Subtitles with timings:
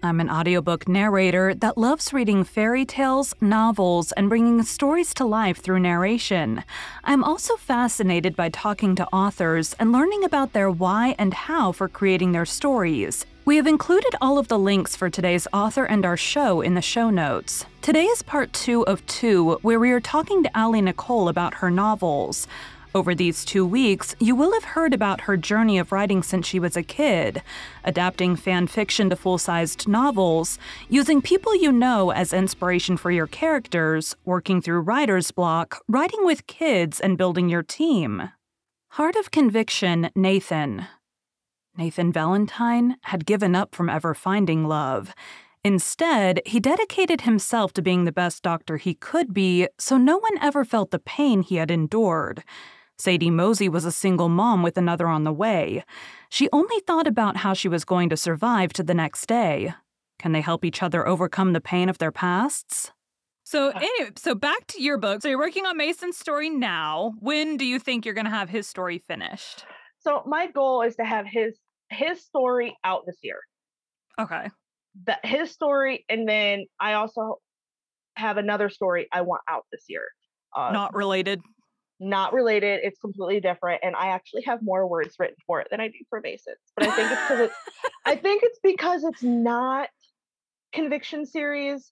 [0.00, 5.58] I'm an audiobook narrator that loves reading fairy tales, novels, and bringing stories to life
[5.58, 6.62] through narration.
[7.02, 11.88] I'm also fascinated by talking to authors and learning about their why and how for
[11.88, 13.26] creating their stories.
[13.44, 16.82] We have included all of the links for today's author and our show in the
[16.82, 17.66] show notes.
[17.82, 21.72] Today is part two of two, where we are talking to Aly Nichole about her
[21.72, 22.46] novels.
[22.94, 26.58] Over these two weeks, you will have heard about her journey of writing since she
[26.58, 27.42] was a kid,
[27.84, 33.26] adapting fan fiction to full sized novels, using people you know as inspiration for your
[33.26, 38.30] characters, working through writer's block, writing with kids, and building your team.
[38.92, 40.86] Heart of Conviction, Nathan.
[41.76, 45.14] Nathan Valentine had given up from ever finding love.
[45.62, 50.38] Instead, he dedicated himself to being the best doctor he could be, so no one
[50.40, 52.42] ever felt the pain he had endured.
[52.98, 55.84] Sadie Mosey was a single mom with another on the way.
[56.28, 59.72] She only thought about how she was going to survive to the next day.
[60.18, 62.92] Can they help each other overcome the pain of their pasts?
[63.44, 65.22] So, anyway, so back to your book.
[65.22, 67.14] So, you're working on Mason's story now.
[67.20, 69.64] When do you think you're going to have his story finished?
[70.00, 71.56] So, my goal is to have his
[71.88, 73.38] his story out this year.
[74.18, 74.48] Okay.
[75.06, 77.36] That his story, and then I also
[78.16, 80.08] have another story I want out this year.
[80.54, 81.40] Uh, Not related
[82.00, 82.80] not related.
[82.82, 85.98] It's completely different, and I actually have more words written for it than I do
[86.08, 86.56] for Masons.
[86.76, 87.54] But I think it's because it's,
[88.04, 89.88] I think it's because it's not
[90.72, 91.90] conviction series.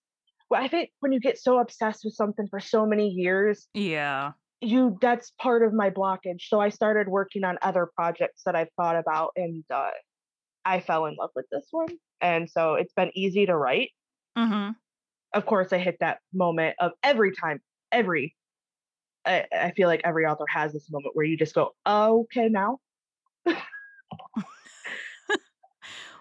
[0.48, 4.32] Well, I think when you get so obsessed with something for so many years, yeah,
[4.60, 6.42] you that's part of my blockage.
[6.42, 9.90] So I started working on other projects that I've thought about, and uh,
[10.64, 11.88] I fell in love with this one,
[12.20, 13.90] and so it's been easy to write.
[14.38, 14.72] Mm-hmm.
[15.32, 18.35] Of course, I hit that moment of every time, every
[19.26, 22.48] I, I feel like every author has this moment where you just go, oh, okay,
[22.48, 22.78] now.
[23.46, 23.58] well,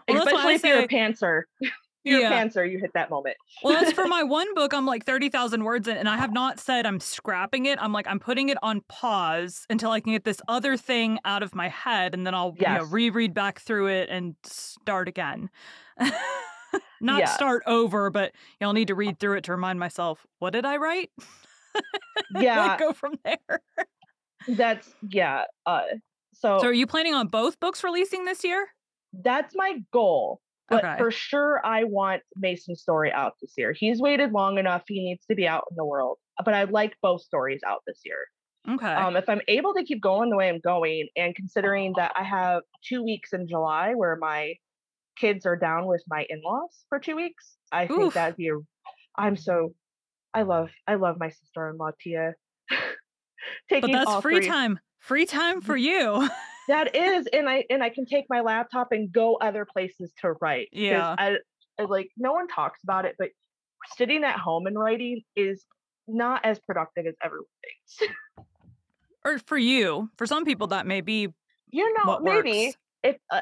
[0.09, 1.43] Especially if say, you're a pantser.
[2.03, 2.29] you're yeah.
[2.29, 3.37] a pantser, you hit that moment.
[3.63, 6.59] well, as for my one book, I'm like 30,000 words in, and I have not
[6.59, 7.77] said I'm scrapping it.
[7.81, 11.43] I'm like, I'm putting it on pause until I can get this other thing out
[11.43, 12.69] of my head, and then I'll yes.
[12.69, 15.49] you know, reread back through it and start again.
[17.01, 17.29] not yeah.
[17.29, 20.53] start over, but you know, I'll need to read through it to remind myself, what
[20.53, 21.11] did I write?
[22.39, 22.77] yeah.
[22.77, 23.61] go from there.
[24.47, 25.81] That's yeah uh
[26.33, 28.67] so so are you planning on both books releasing this year?
[29.13, 30.97] That's my goal but okay.
[30.97, 33.73] for sure i want mason's story out this year.
[33.73, 36.95] He's waited long enough he needs to be out in the world but i'd like
[37.01, 38.27] both stories out this year.
[38.67, 38.87] Okay.
[38.87, 42.23] Um if i'm able to keep going the way i'm going and considering that i
[42.23, 44.55] have two weeks in july where my
[45.17, 47.89] kids are down with my in-laws for two weeks i Oof.
[47.89, 48.57] think that'd be a
[49.17, 49.73] i'm so
[50.35, 52.33] I love I love my sister-in-law Tia.
[53.69, 54.47] Taking but that's free three.
[54.47, 54.79] time.
[54.99, 56.29] Free time for you.
[56.67, 60.33] that is, and I and I can take my laptop and go other places to
[60.41, 60.67] write.
[60.73, 61.15] Yeah.
[61.17, 61.37] I,
[61.79, 63.29] I like no one talks about it, but
[63.95, 65.65] sitting at home and writing is
[66.07, 68.13] not as productive as everyone thinks.
[69.25, 71.29] or for you, for some people, that may be.
[71.71, 72.77] You know, maybe works.
[73.03, 73.41] if uh,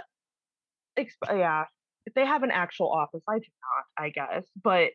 [0.98, 1.66] exp- yeah,
[2.06, 4.92] if they have an actual office, I do not, I guess, but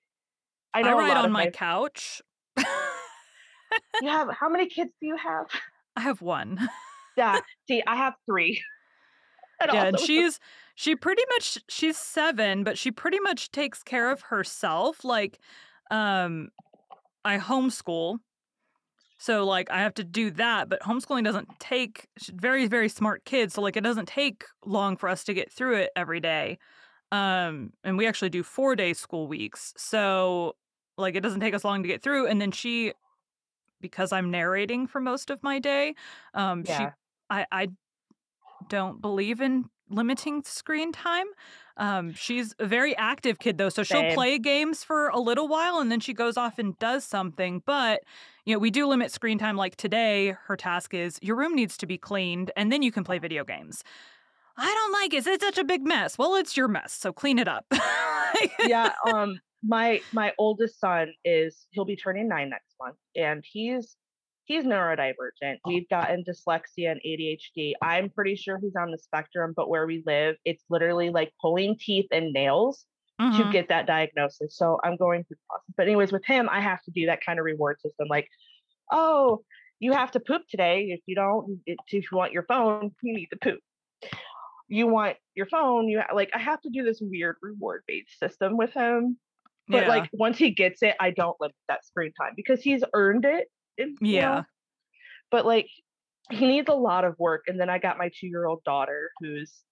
[0.75, 2.23] I know I write on my, my couch.
[2.57, 5.47] you have how many kids do you have?
[5.97, 6.69] I have one.
[7.17, 7.41] yeah.
[7.69, 8.63] See, I have three.
[9.61, 10.39] And yeah, and she's
[10.77, 15.05] she pretty much she's seven, but she pretty much takes care of herself.
[15.05, 15.41] Like,
[15.91, 16.51] um,
[17.25, 18.21] I homeschool.
[19.19, 23.55] So like I have to do that, but homeschooling doesn't take very very smart kids,
[23.55, 26.59] so like it doesn't take long for us to get through it every day.
[27.11, 29.75] Um, and we actually do four day school weeks.
[29.77, 30.57] So,
[30.97, 32.27] like, it doesn't take us long to get through.
[32.27, 32.93] And then she,
[33.81, 35.95] because I'm narrating for most of my day,
[36.35, 36.79] um, yeah.
[36.79, 36.87] she,
[37.31, 37.69] I, I
[38.69, 41.27] don't believe in limiting screen time.
[41.77, 45.79] Um, she's a very active kid though, so she'll play games for a little while
[45.79, 47.63] and then she goes off and does something.
[47.65, 48.03] But
[48.45, 49.57] you know, we do limit screen time.
[49.57, 53.05] Like today, her task is your room needs to be cleaned, and then you can
[53.05, 53.85] play video games.
[54.59, 55.27] I don't like it.
[55.27, 56.19] It's such a big mess.
[56.19, 57.67] Well, it's your mess, so clean it up.
[58.67, 58.93] yeah.
[59.13, 59.39] Um.
[59.65, 63.97] My my oldest son is he'll be turning nine next month, and he's
[64.45, 65.57] he's neurodivergent.
[65.67, 67.73] We've gotten dyslexia and ADHD.
[67.83, 71.77] I'm pretty sure he's on the spectrum, but where we live, it's literally like pulling
[71.77, 72.85] teeth and nails
[73.21, 73.37] Mhm.
[73.47, 74.57] to get that diagnosis.
[74.57, 75.75] So I'm going through the process.
[75.77, 78.07] But anyways, with him, I have to do that kind of reward system.
[78.09, 78.29] Like,
[78.93, 79.43] oh,
[79.81, 80.91] you have to poop today.
[80.91, 83.59] If you don't, if you want your phone, you need to poop.
[84.69, 88.57] You want your phone, you like I have to do this weird reward based system
[88.57, 89.19] with him.
[89.69, 89.89] But Yeah.
[89.89, 93.49] like once he gets it, I don't limit that screen time because he's earned it.
[93.79, 94.21] you Yeah.
[94.31, 94.45] know,
[95.31, 95.69] But like
[96.31, 97.45] he needs a lot of work.
[97.49, 99.63] And then I got my two year old daughter who's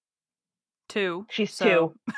[0.88, 1.26] Two.
[1.30, 2.14] she's So two.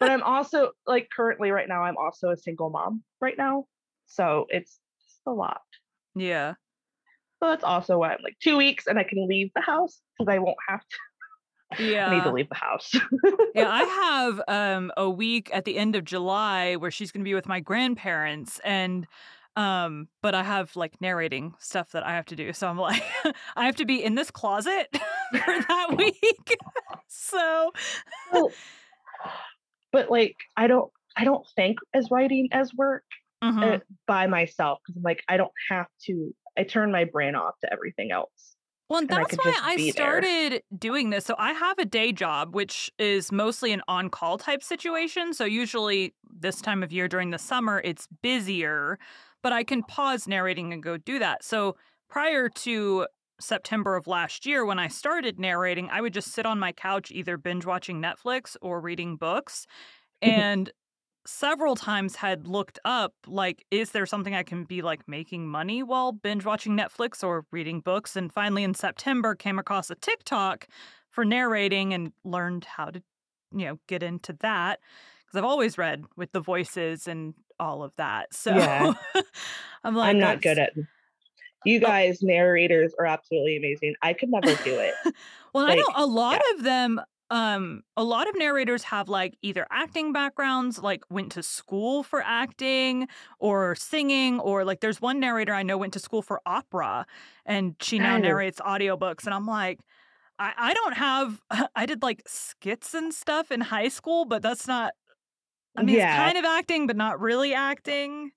[0.00, 3.66] but I'm also like currently right now I'm also a single mom right now.
[4.06, 5.62] So it's, it's a lot.
[6.14, 6.54] yeah.
[7.42, 10.32] So that's also why I'm like two weeks and I can leave the house because
[10.32, 10.96] I won't have to
[11.78, 12.92] I need to leave the house.
[13.54, 13.84] Yeah, I
[14.38, 17.46] have um a week at the end of July where she's going to be with
[17.46, 19.06] my grandparents and
[19.56, 22.52] um but I have like narrating stuff that I have to do.
[22.52, 23.02] So I'm like
[23.56, 24.88] I have to be in this closet
[25.30, 26.56] for that week.
[27.08, 27.72] so
[28.32, 28.50] Well,
[29.92, 33.04] but like I don't I don't think as writing as work
[33.42, 33.76] mhm.
[33.76, 37.54] uh, by myself because I'm like I don't have to I turn my brain off
[37.62, 38.53] to everything else.
[38.88, 39.92] Well, and and I that's why I be there.
[39.92, 41.24] started doing this.
[41.24, 45.32] So I have a day job, which is mostly an on call type situation.
[45.32, 48.98] So usually this time of year during the summer, it's busier,
[49.42, 51.42] but I can pause narrating and go do that.
[51.42, 51.76] So
[52.10, 53.06] prior to
[53.40, 57.10] September of last year, when I started narrating, I would just sit on my couch,
[57.10, 59.66] either binge watching Netflix or reading books.
[60.22, 60.40] Mm-hmm.
[60.40, 60.70] And
[61.26, 65.82] several times had looked up like is there something i can be like making money
[65.82, 70.66] while binge watching netflix or reading books and finally in september came across a tiktok
[71.10, 73.02] for narrating and learned how to
[73.52, 74.80] you know get into that
[75.24, 78.92] because i've always read with the voices and all of that so Yeah.
[79.84, 80.72] i'm like I'm not good at
[81.64, 81.80] you oh.
[81.80, 83.94] guys narrators are absolutely amazing.
[84.02, 84.94] I could never do it.
[85.54, 86.56] well i know a lot yeah.
[86.58, 87.00] of them
[87.34, 92.22] um a lot of narrators have like either acting backgrounds like went to school for
[92.22, 93.08] acting
[93.40, 97.04] or singing or like there's one narrator i know went to school for opera
[97.44, 98.22] and she now Yes.
[98.22, 99.80] narrates audiobooks and i'm like
[100.38, 101.40] I, I don't have
[101.76, 104.92] i did like skits and stuff in high school but that's not
[105.76, 106.04] i mean Yeah.
[106.04, 108.32] it's kind of acting but not really acting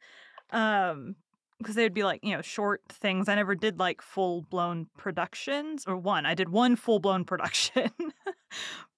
[0.51, 1.15] um
[1.59, 5.83] because they'd be like you know short things i never did like full blown productions
[5.87, 7.91] or one i did one full blown production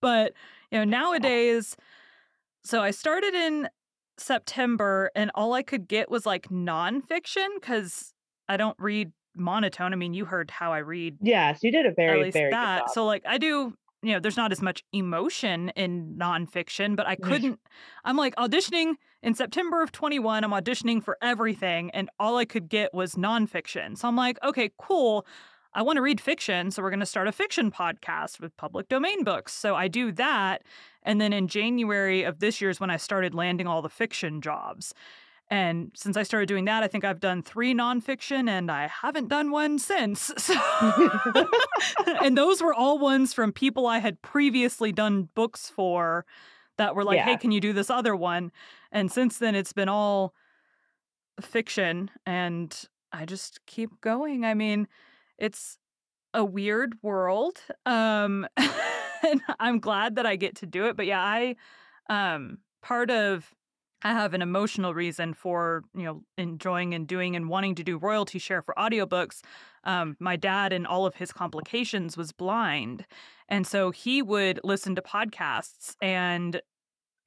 [0.02, 0.34] but
[0.72, 1.76] you know nowadays
[2.64, 3.70] so i started in
[4.18, 8.14] september and all i could get was like nonfiction because
[8.50, 11.90] i don't read monotone i mean you heard how i read Yes, you did a
[11.90, 12.80] at very, least very that.
[12.80, 12.94] good job.
[12.94, 17.16] So like I do, you know, there's not as much emotion in nonfiction, but I
[17.16, 17.24] mm.
[17.24, 17.60] couldn't.
[18.04, 20.44] I'm like auditioning in September of 21.
[20.44, 23.98] I'm auditioning for everything, and all I could get was nonfiction.
[23.98, 25.26] So I'm like, okay, cool.
[25.74, 28.90] I want to read fiction, so we're going to start a fiction podcast with public
[28.90, 29.54] domain books.
[29.54, 30.64] So I do that,
[31.04, 34.42] and then in January of this year is when I started landing all the fiction
[34.42, 34.94] jobs.
[35.52, 39.30] And since I started doing that, I think I've done three nonfiction, and I haven't
[39.30, 40.32] done one since.
[40.40, 40.56] So
[42.24, 46.26] and those were all ones from people I had previously done books for
[46.78, 48.52] that were like, hey, can you do this other one?
[48.92, 50.34] And since then, it's been all
[51.42, 52.76] fiction, and
[53.12, 54.46] I just keep going.
[54.46, 54.88] I mean,
[55.38, 55.78] it's
[56.34, 57.60] a weird world.
[57.86, 60.96] Um, and I'm glad that I get to do it.
[60.96, 61.56] But yeah, I,
[62.10, 63.54] um, part of,
[64.02, 67.98] I have an emotional reason for, you know, enjoying and doing and wanting to do
[67.98, 69.42] royalty share for audiobooks.
[69.84, 73.06] Um, my dad and all of his complications was blind.
[73.50, 76.62] And so he would listen to podcasts and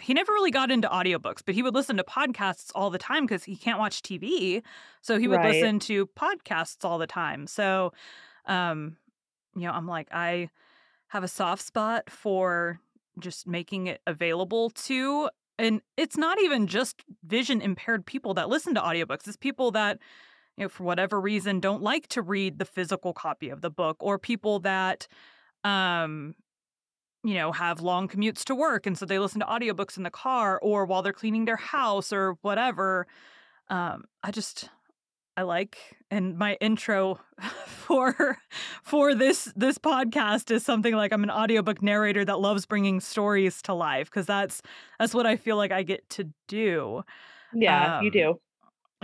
[0.00, 3.24] he never really got into audiobooks, but he would listen to podcasts all the time
[3.24, 4.62] because he can't watch TV.
[5.00, 5.44] So he would Right.
[5.44, 7.46] listen to podcasts all the time.
[7.46, 7.92] So,
[8.46, 8.96] um,
[9.56, 10.50] you know, I'm like, I
[11.08, 12.80] have a soft spot for
[13.20, 18.74] just making it available to, and it's not even just vision impaired people that listen
[18.74, 19.98] to audiobooks, it's people that,
[20.56, 23.96] you know, for whatever reason don't like to read the physical copy of the book,
[24.00, 25.08] or people that,
[25.64, 26.34] um,
[27.24, 28.86] you know, have long commutes to work.
[28.86, 32.12] And so they listen to audiobooks in the car or while they're cleaning their house
[32.12, 33.06] or whatever.
[33.68, 34.68] Um, I just,
[35.36, 35.78] I like,
[36.10, 37.20] and my intro
[37.66, 38.38] for
[38.82, 43.62] for this this podcast is something like I'm an audiobook narrator that loves bringing stories
[43.62, 44.60] to life because that's
[44.98, 47.02] that's what I feel like I get to do
[47.54, 48.40] yeah, you um, do.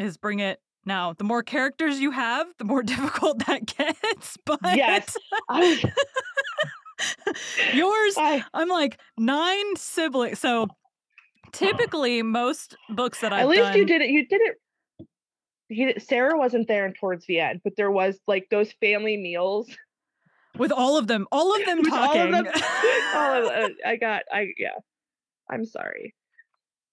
[0.03, 0.61] is bring it.
[0.85, 4.39] Now, the more characters you have, the more difficult that gets.
[4.45, 5.17] But Yes.
[5.49, 5.83] I,
[7.75, 10.39] yours I, I'm like nine siblings.
[10.39, 10.69] So
[11.53, 14.11] typically, most books that I've at least done, you did it.
[14.11, 14.41] You did
[15.71, 16.03] it.
[16.03, 19.71] Sarah wasn't there towards the end, but there was like those family meals.
[20.59, 22.35] with all of them, all of them With all talking.
[22.35, 22.63] of them-
[23.15, 24.23] all of, uh, I got.
[24.33, 24.79] I yeah.
[25.51, 26.15] I'm sorry.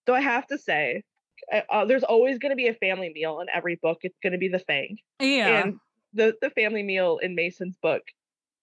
[0.08, 1.04] So I have to say,
[1.52, 4.00] uh, uh there's always going to be a family meal in every book.
[4.02, 4.98] It's going to be the thing.
[5.20, 5.64] Yeah.
[5.64, 5.80] And
[6.14, 8.04] the the family meal in Mason's book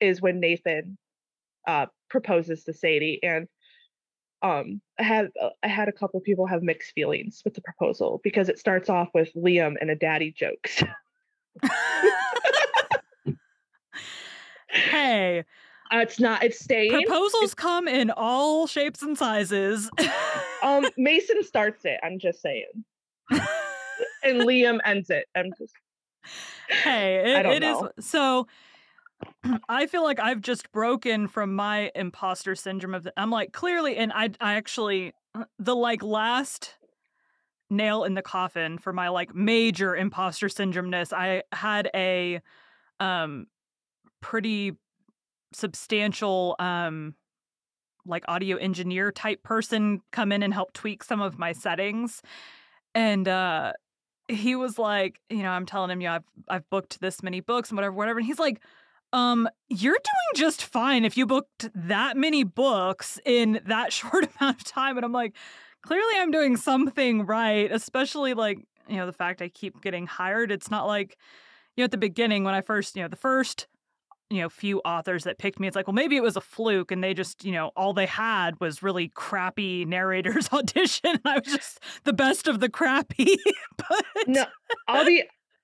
[0.01, 0.99] is when Nathan
[1.67, 3.49] uh, proposes to Sadie, and
[4.43, 8.21] um, I had uh, I had a couple people have mixed feelings with the proposal
[8.25, 10.83] because it starts off with Liam and a daddy jokes.
[14.69, 15.39] hey,
[15.93, 16.43] uh, it's not.
[16.43, 16.91] It's staying.
[16.91, 19.89] Proposals it's, come in all shapes and sizes.
[20.63, 22.01] um, Mason starts it.
[22.03, 22.67] I'm just saying,
[23.31, 25.27] and Liam ends it.
[25.37, 25.73] I'm just.
[26.69, 28.49] Hey, it, it is so.
[29.69, 33.97] I feel like I've just broken from my imposter syndrome of the, I'm like clearly
[33.97, 36.75] and I I actually uh, the like last
[37.71, 42.41] nail in the coffin for my like major imposter syndromeness I had a
[43.01, 43.47] um
[44.21, 44.77] pretty
[45.53, 47.15] substantial um
[48.05, 52.23] like audio engineer type person come in and help tweak some of my settings
[52.95, 53.73] and uh
[54.29, 57.41] he was like you know i'm telling him you know, i've i've booked this many
[57.41, 58.61] books and whatever whatever and he's like
[59.13, 64.57] um you're doing just fine if you booked that many books in that short amount
[64.57, 65.35] of time and i'm like
[65.83, 70.51] clearly i'm doing something right especially like you know the fact i keep getting hired.
[70.51, 71.17] It's not like
[71.77, 73.67] you know at the beginning when i first you know the first
[74.31, 76.91] you know few authors that picked me it's like well maybe it was a fluke
[76.91, 81.39] and they just you know all they had was really crappy narrators audition and i
[81.39, 83.37] was just the best of the crappy
[83.77, 84.45] but no
[84.89, 85.23] i'll be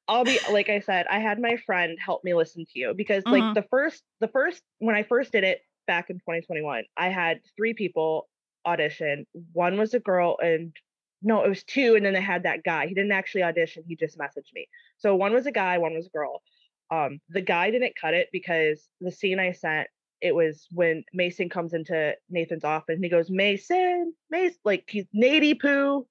[0.08, 3.22] i'll be like i said i had my friend help me listen to you because
[3.26, 3.54] like mm-hmm.
[3.54, 7.74] the first the first when i first did it back in 2021 i had three
[7.74, 8.28] people
[8.66, 10.74] audition one was a girl and
[11.22, 13.96] no it was two and then they had that guy he didn't actually audition he
[13.96, 14.66] just messaged me
[14.98, 16.42] so one was a guy one was a girl
[16.90, 19.88] um, the guy didn't cut it because the scene I sent,
[20.20, 25.04] it was when Mason comes into Nathan's office and he goes, Mason, Mason, like he's
[25.14, 26.06] Nady Poo.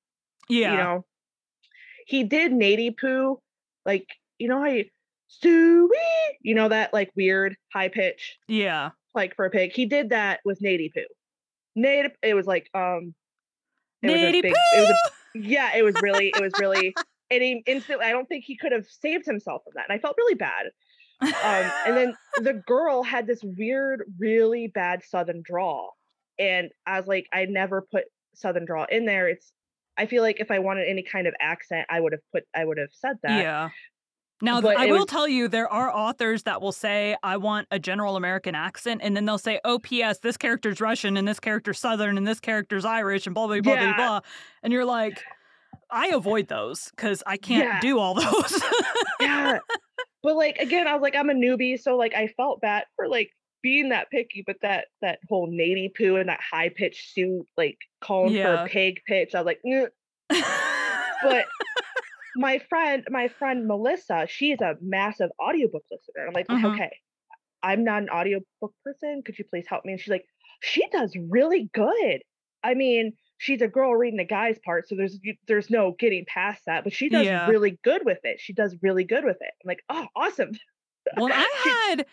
[0.49, 0.71] Yeah.
[0.71, 1.05] You know,
[2.05, 3.39] he did Nady Poo,
[3.87, 4.85] like, you know how you,
[5.43, 5.89] Stewie,
[6.41, 8.37] you know, that like weird high pitch.
[8.47, 8.91] Yeah.
[9.15, 9.71] Like for a pig.
[9.73, 11.01] He did that with Nady Poo.
[11.75, 13.15] Nady, it was like, um,
[14.03, 14.59] it was a big, Poo!
[14.75, 16.93] it was a, yeah, it was really, it was really
[17.29, 20.01] and he instantly i don't think he could have saved himself from that and i
[20.01, 20.67] felt really bad
[21.21, 25.95] um, and then the girl had this weird really bad southern drawl
[26.39, 29.51] and i was like i never put southern drawl in there it's
[29.97, 32.63] i feel like if i wanted any kind of accent i would have put i
[32.63, 33.69] would have said that yeah
[34.39, 35.05] now, but I will was...
[35.07, 39.01] tell you, there are authors that will say, I want a general American accent.
[39.03, 42.39] And then they'll say, oh, P.S., this character's Russian and this character's Southern and this
[42.39, 43.95] character's Irish and blah, blah, blah, yeah.
[43.95, 44.19] blah, blah.
[44.61, 45.23] And you're like,
[45.89, 47.79] I avoid those because I can't yeah.
[47.79, 48.61] do all those.
[49.19, 49.59] yeah.
[50.23, 53.07] But like again, I was like, I'm a newbie, so like I felt bad for
[53.07, 53.31] like
[53.67, 57.77] being that picky, but that that whole nady poo and that high pitched suit, like
[57.99, 58.43] calling yeah.
[58.43, 59.59] for a pig pitch, I was like,
[61.21, 61.45] but
[62.37, 66.27] my friend, my friend Melissa, she's a massive audiobook listener.
[66.27, 66.65] I'm like, mm-hmm.
[66.67, 66.95] okay,
[67.61, 69.21] I'm not an audiobook person.
[69.25, 69.91] Could you please help me?
[69.91, 70.25] And she's like,
[70.61, 72.21] she does really good.
[72.63, 75.19] I mean, she's a girl reading a guy's part, so there's
[75.49, 76.85] there's no getting past that.
[76.85, 77.47] But she does yeah.
[77.47, 78.39] really good with it.
[78.39, 79.51] She does really good with it.
[79.61, 80.51] I'm like, oh, awesome.
[81.15, 82.05] Well, I had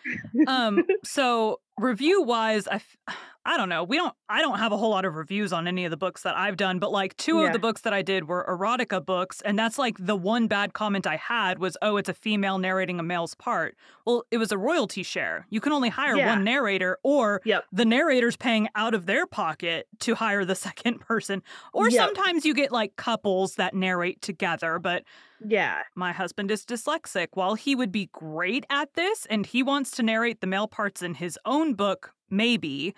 [0.47, 2.81] um so review wise, I
[3.47, 3.83] I don't know.
[3.83, 6.23] We don't I don't have a whole lot of reviews on any of the books
[6.23, 7.47] that I've done, but like two yeah.
[7.47, 10.73] of the books that I did were erotica books, and that's like the one bad
[10.73, 14.51] comment I had was, "Oh, it's a female narrating a male's part." Well, it was
[14.51, 15.45] a royalty share.
[15.51, 16.29] You can only hire yeah.
[16.29, 17.65] one narrator or yep.
[17.71, 21.43] the narrator's paying out of their pocket to hire the second person.
[21.71, 22.03] Or yep.
[22.03, 25.03] sometimes you get like couples that narrate together, but
[25.43, 25.83] yeah.
[25.95, 27.29] My husband is dyslexic.
[27.33, 31.01] While he would be great at this and he wants to narrate the male parts
[31.01, 32.95] in his own book, maybe,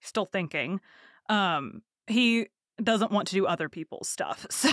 [0.00, 0.80] still thinking,
[1.28, 2.48] um, he
[2.82, 4.46] doesn't want to do other people's stuff.
[4.64, 4.70] So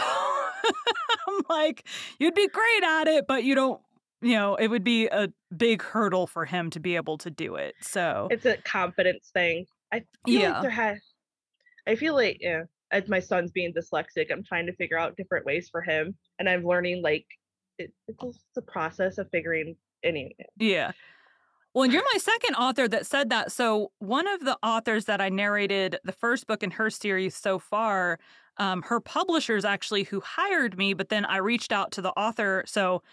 [1.27, 1.87] I'm like,
[2.19, 3.81] you'd be great at it, but you don't,
[4.21, 7.55] you know, it would be a big hurdle for him to be able to do
[7.55, 7.73] it.
[7.81, 9.65] So it's a confidence thing.
[9.91, 10.53] I feel yeah.
[10.53, 10.99] like there has,
[11.87, 15.45] I feel like, yeah, as my son's being dyslexic, I'm trying to figure out different
[15.45, 16.15] ways for him.
[16.39, 17.25] And I'm learning like,
[17.77, 20.35] it, it's a process of figuring any.
[20.57, 20.91] Yeah.
[21.73, 23.51] Well, and you're my second author that said that.
[23.51, 27.59] So, one of the authors that I narrated the first book in her series so
[27.59, 28.19] far,
[28.57, 32.65] um, her publishers actually who hired me, but then I reached out to the author.
[32.67, 33.03] So,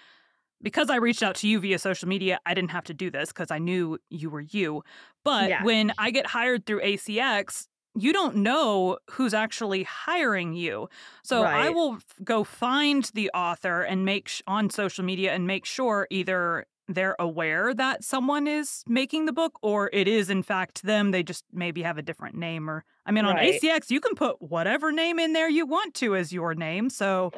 [0.61, 3.28] because I reached out to you via social media, I didn't have to do this
[3.28, 4.82] because I knew you were you.
[5.25, 5.62] But yeah.
[5.62, 7.68] when I get hired through ACX,
[8.00, 10.88] you don't know who's actually hiring you.
[11.23, 11.67] So right.
[11.67, 16.07] I will go find the author and make sh- on social media and make sure
[16.11, 21.11] either they're aware that someone is making the book or it is in fact them
[21.11, 23.61] they just maybe have a different name or i mean on Right.
[23.61, 27.31] acx you can put whatever name in there you want to as your name so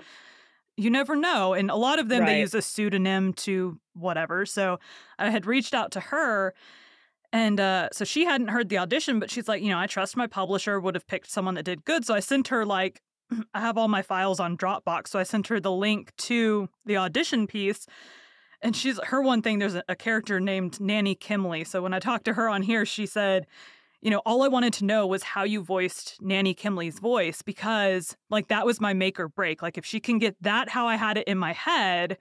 [0.77, 4.79] you never know and a lot of them they use a pseudonym to whatever so
[5.19, 6.55] i had reached out to her
[7.33, 10.17] and uh, so she hadn't heard the audition but she's like you know i trust
[10.17, 12.05] my publisher would have picked someone that did good.
[12.05, 13.01] So i sent her like
[13.55, 16.97] i have all my files on dropbox so i sent her the link to the
[16.97, 17.87] audition piece.
[18.63, 21.67] And she's her one thing there's a, a character named nanny kimley.
[21.67, 23.47] So when i talked to her on here she said
[24.01, 28.17] you know all i wanted to know was how you voiced nanny kimley's voice because
[28.29, 29.63] like that was my make or break.
[29.63, 32.19] Like if she can get that how i had it in my head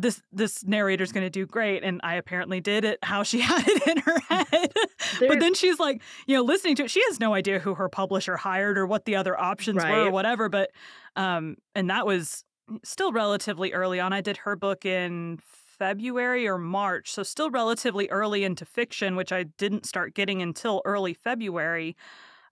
[0.00, 3.64] this this narrator's going to do great and i apparently did it how she had
[3.66, 4.72] it in her head.
[5.20, 7.88] But then she's like you know listening to it she has no idea who her
[7.88, 10.70] publisher hired or what the other options were or whatever but
[11.16, 12.44] um and that was
[12.84, 14.12] still relatively early on.
[14.12, 15.38] I did her book in
[15.78, 20.82] february or march so still relatively early into fiction which i didn't start getting until
[20.84, 21.96] early february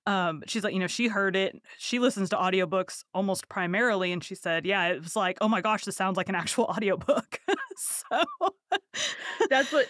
[0.06, 4.22] um she's like you know she heard it she listens to audiobooks almost primarily and
[4.22, 7.40] she said yeah it was like oh my gosh this sounds like an actual audiobook.
[7.78, 8.24] So
[9.50, 9.86] that's what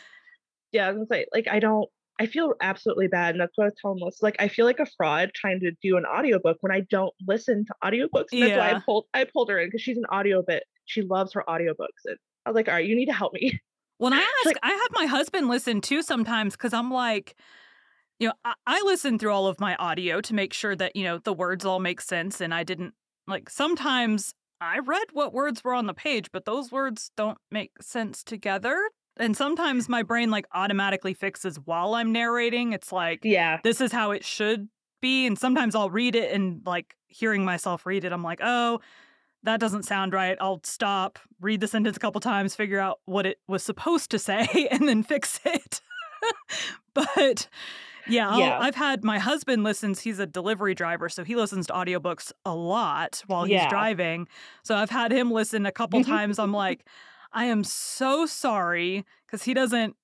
[0.73, 3.65] yeah i was gonna say like i don't i feel absolutely bad and that's what
[3.65, 6.57] i was telling most like i feel like a fraud trying to do an audiobook
[6.63, 9.69] when i don't listen to audiobooks and that's why i pulled i pulled her in
[9.69, 12.87] because she's an audio bit she loves her audiobooks and i was like all right
[12.87, 13.61] you need to help me.
[13.99, 17.35] When I ask, like- I have my husband listen too sometimes because I'm like,
[18.19, 21.05] you know, I, I listen through all of my audio to make sure that, you
[21.05, 22.41] know, the words all make sense.
[22.41, 22.95] And I didn't,
[23.27, 27.73] like, sometimes I read what words were on the page, but those words don't make
[27.81, 28.79] sense together.
[29.19, 32.73] And sometimes my brain, like, automatically fixes while I'm narrating.
[32.73, 34.69] It's like, yeah this is how it should
[35.01, 35.27] be.
[35.27, 38.81] And sometimes I'll read it and, like, hearing myself read it, I'm like, oh,
[39.43, 40.37] that doesn't sound right.
[40.41, 44.19] I'll stop, read the sentence a couple times, figure out what it was supposed to
[44.19, 45.81] say, and then fix it.
[46.95, 47.49] but
[48.09, 48.59] yeah, Yeah.
[48.61, 50.01] I've had my husband listens.
[50.01, 53.69] He's a delivery driver, so he listens to audiobooks a lot while he's Yeah.
[53.69, 54.29] driving.
[54.63, 56.39] So I've had him listen a couple times.
[56.39, 56.87] I'm like,
[57.33, 59.97] I am so sorry because he doesn't.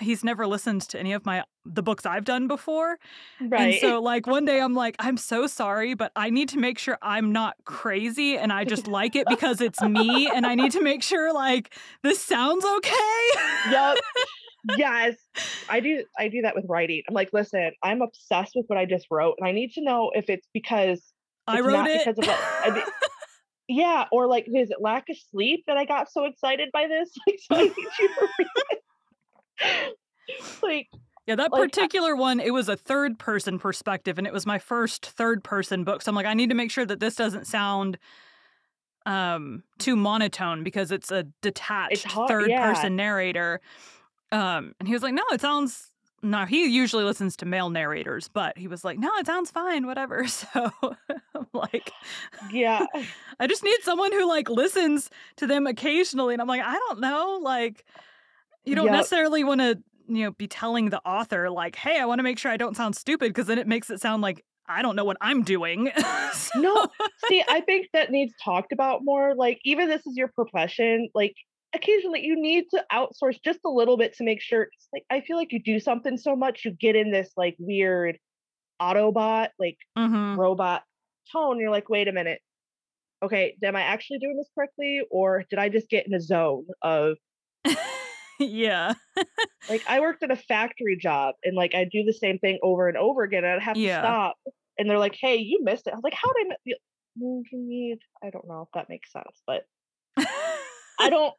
[0.00, 2.98] He's never listened to any of my the books I've done before.
[3.40, 6.58] right And so, like, one day I'm like, I'm so sorry, but I need to
[6.58, 10.28] make sure I'm not crazy and I just like it because it's me.
[10.34, 13.28] And I need to make sure, like, this sounds okay.
[13.70, 13.96] Yup.
[14.76, 15.14] yes
[15.68, 18.84] i do i do that with writing i'm like listen i'm obsessed with what i
[18.84, 21.02] just wrote and i need to know if it's because
[21.46, 21.98] I it's wrote not it.
[21.98, 22.84] because of what I mean,
[23.68, 27.10] yeah or like is it lack of sleep that i got so excited by this
[27.26, 28.48] like so i need you to read
[29.60, 29.96] it
[30.62, 30.88] like
[31.26, 34.58] yeah, that like, particular one, it was a third person perspective and it was my
[34.58, 36.02] first third person book.
[36.02, 37.98] So I'm like, I need to make sure that this doesn't sound
[39.06, 42.72] um too monotone because it's a detached hard- third yeah.
[42.72, 43.60] person narrator.
[44.34, 45.90] Um and he was like, No, it sounds
[46.22, 49.86] no, he usually listens to male narrators, but he was like, No, it sounds fine,
[49.86, 50.26] whatever.
[50.28, 50.70] So
[51.34, 51.92] I'm like
[52.52, 52.84] yeah
[53.40, 56.34] I just need someone who like listens to them occasionally.
[56.34, 57.38] And I'm like, I don't know.
[57.42, 57.84] Like,
[58.64, 58.92] you don't Yep.
[58.94, 62.38] necessarily want to, you know, be telling the author, like, hey, I want to make
[62.38, 65.04] sure I don't sound stupid because then it makes it sound like I don't know
[65.04, 65.90] what I'm doing.
[66.32, 66.88] So- no
[67.28, 71.36] see i think that needs talked about more like even this is your profession like
[71.74, 75.20] occasionally you need to outsource just a little bit to make sure it's like i
[75.20, 78.18] feel like you do something so much you get in this like weird
[78.80, 80.36] autobot like Mhm.
[80.36, 80.82] robot
[81.32, 82.40] tone you're like wait a minute
[83.22, 86.66] okay am i actually doing this correctly or did i just get in a zone
[86.82, 87.16] of
[88.38, 88.94] yeah.
[89.68, 92.88] like i worked at a factory job and like i do the same thing over
[92.88, 94.00] and over again and i'd have Yeah.
[94.00, 94.36] to stop
[94.78, 96.78] and they're like hey you missed it i was like how did i miss
[97.16, 99.62] Mm, you need i don't know if that makes sense but
[100.98, 101.32] i don't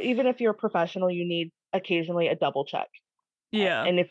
[0.00, 2.88] even if you're a professional you need occasionally a double check
[3.50, 3.84] yeah.
[3.84, 4.10] and if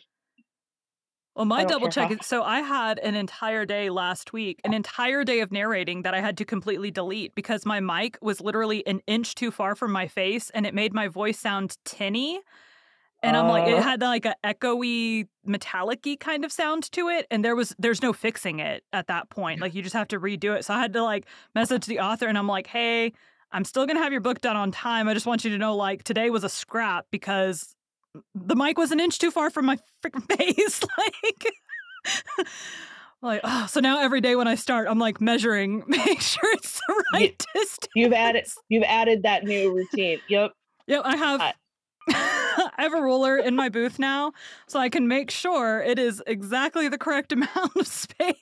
[1.36, 4.74] Well, my double check how- is so I had an entire day last week, an
[4.74, 8.86] entire day of narrating that I had to completely delete because my mic was literally
[8.86, 12.42] an inch too far from my face and it made my voice sound tinny.
[13.24, 13.82] And I'm like, it Uh.
[13.84, 17.28] had like an echoey, metallic-y kind of sound to it.
[17.32, 19.60] And there was there's no fixing it at that point.
[19.62, 20.66] Like you just have to redo it.
[20.66, 23.14] So I had to like message the author and I'm like, hey,
[23.52, 25.08] I'm still gonna have your book done on time.
[25.08, 27.76] I just want you to know, like, today was a scrap because
[28.36, 30.82] the mic was an inch too far from my freaking face.
[30.98, 32.48] like,
[33.22, 36.80] like, oh, so now every day when I start, I'm like measuring, make sure it's
[36.88, 37.88] the right distance.
[37.96, 40.52] you've added you've added that new routine yep
[40.88, 41.42] Yep, I have.
[41.42, 41.54] I-
[42.10, 44.34] I have a ruler in my booth now,
[44.68, 48.34] so I can make sure it is exactly the correct amount of space.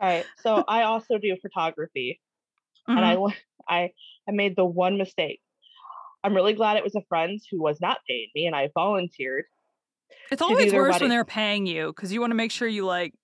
[0.00, 2.20] all right so i also do photography
[2.88, 3.20] and I, Mhm.
[3.20, 3.32] wa-
[3.68, 3.92] I
[4.28, 5.40] I made the one mistake.
[6.24, 9.44] I'm really glad it was a friend who was not paying me and I volunteered.
[10.30, 13.14] It's always worse when they're paying you because you want to make sure you like.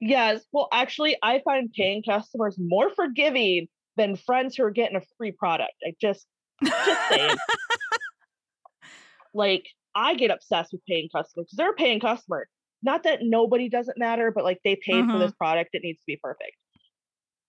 [0.00, 0.44] Yes.
[0.52, 5.30] Well, actually, I find paying customers more forgiving than friends who are getting a free
[5.32, 5.72] product.
[5.86, 6.26] I just,
[6.64, 7.36] just saying.
[9.34, 12.48] like, I get obsessed with paying customers because they're a paying customer.
[12.82, 15.20] Not that nobody doesn't matter, but like they paid for Mhm.
[15.20, 16.56] this product, it needs to be perfect.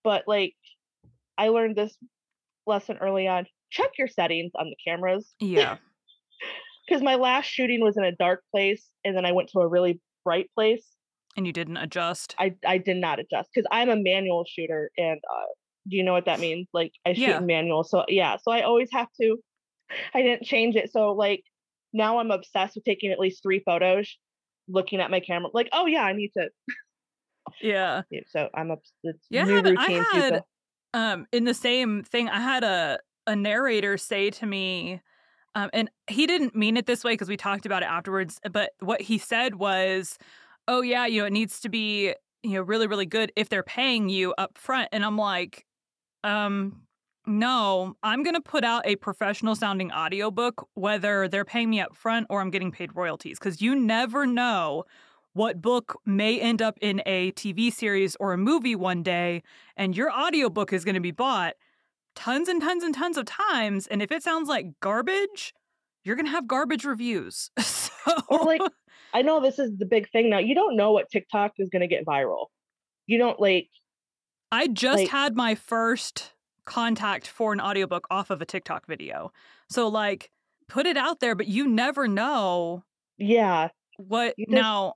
[0.04, 0.54] But like,
[1.38, 1.96] I learned this
[2.66, 3.46] lesson early on.
[3.70, 5.76] Check your settings on the cameras Yeah.
[6.88, 9.66] because my last shooting was in a dark place, and then I went to a
[9.68, 10.84] really bright place.
[11.36, 12.34] and you didn't adjust.
[12.38, 15.46] I I did not adjust because I'm a manual shooter, and uh,
[15.88, 16.66] do you know what that means?
[16.72, 17.40] Like I shoot Yeah.
[17.40, 19.36] manual, so yeah, so I always have to.
[20.14, 21.42] I didn't change it, so like
[21.92, 24.16] now I'm obsessed with taking at least three photos,
[24.68, 26.48] looking at my camera, like oh yeah, I need to.
[27.60, 28.02] yeah.
[28.28, 28.80] So I'm up.
[29.04, 30.42] It's Yeah, I new haven't- I had-
[30.96, 35.00] um in the same thing i had a a narrator say to me
[35.54, 38.70] um and he didn't mean it this way because we talked about it afterwards but
[38.80, 40.18] what he said was
[40.66, 43.62] oh yeah you know it needs to be you know really really good if they're
[43.62, 45.66] paying you up front and i'm like
[46.24, 46.80] um
[47.26, 51.94] no i'm going to put out a professional sounding audiobook whether they're paying me up
[51.94, 54.84] front or i'm getting paid royalties because you never know
[55.36, 59.42] what book may end up in a TV series or a movie one day,
[59.76, 61.56] and your audiobook is going to be bought
[62.14, 63.86] tons and tons and tons of times.
[63.86, 65.52] And if it sounds like garbage,
[66.04, 67.50] you're going to have garbage reviews.
[67.58, 67.90] so,
[68.28, 68.62] Or like
[69.12, 70.38] I know this is the big thing now.
[70.38, 72.46] You don't know what TikTok is going to get viral.
[73.06, 73.68] You don't like.
[74.50, 76.32] I just like- had my first
[76.64, 79.32] contact for an audiobook off of a TikTok video.
[79.68, 80.30] So, like,
[80.66, 82.84] put it out there, but you never know
[83.18, 83.68] Yeah,
[83.98, 84.94] what just- now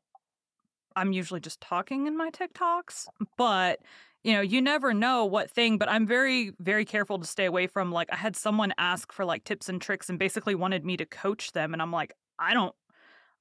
[0.97, 3.81] i'm usually just talking in my tiktoks but
[4.23, 7.67] you know you never know what thing but i'm very very careful to stay away
[7.67, 10.97] from like i had someone ask for like tips and tricks and basically wanted me
[10.97, 12.75] to coach them and i'm like i don't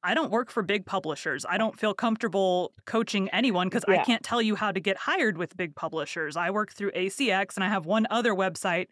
[0.04, 1.46] i don't work for big publishers.
[1.48, 5.38] I don't feel comfortable coaching anyone because i can't tell you how to get hired
[5.38, 6.38] with big publishers.
[6.38, 8.88] I work through acx and i have one other website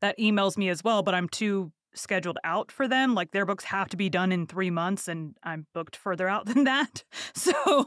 [0.00, 3.14] that emails me as well but i'm too scheduled out for them.
[3.14, 6.46] Like their books have to be done in three months, and I'm booked further out
[6.52, 7.04] than that.
[7.34, 7.86] So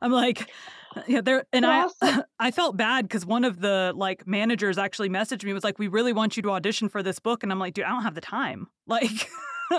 [0.00, 0.50] I'm like,
[0.94, 1.44] uh, yeah, there.
[1.52, 1.88] And I
[2.38, 5.88] I felt bad because one of the like managers actually messaged me was like, "We
[5.88, 8.14] really want you to audition for this book," and I'm like, "Dude, I don't have
[8.14, 8.68] the time.
[8.88, 9.28] Like,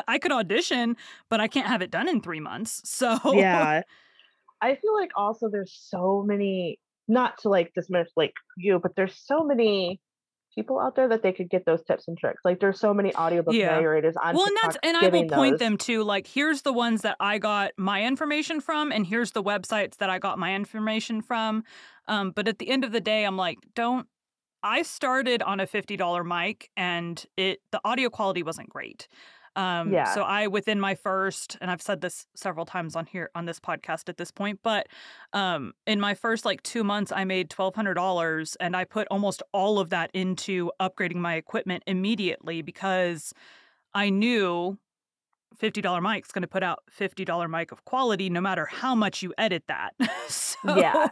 [0.06, 0.98] I could audition,
[1.30, 3.84] but I can't have it done in three months." So yeah.
[4.60, 6.80] I feel like also there's so many.
[7.10, 10.02] Not to like dismiss like you, but there's so many
[10.58, 12.42] people out there that they could get those tips and tricks.
[12.44, 13.80] Like there's so many audiobook Yeah.
[13.80, 15.60] narrators on well, and TikTok that's and I will point those.
[15.60, 19.44] them to like here's the ones that I got my information from, and here's the
[19.44, 21.64] websites that I got my information from.
[22.08, 24.08] Um, but at the end of the day, I'm like, don't.
[24.64, 29.08] I started on a fifty dollar mic, and it the audio quality wasn't great.
[29.58, 30.14] Um, Yeah.
[30.14, 33.60] So I within my first, and I've said this several times on here on this
[33.60, 34.88] podcast at this point, but
[35.34, 39.08] um, in my first like two months, I made twelve hundred dollars, and I put
[39.12, 43.34] almost all of that into upgrading my equipment immediately because
[43.94, 44.78] I knew
[45.58, 48.94] fifty dollar mic's going to put out fifty dollar mic of quality, no matter how
[48.94, 49.94] much you edit that.
[50.28, 51.08] so, Yeah.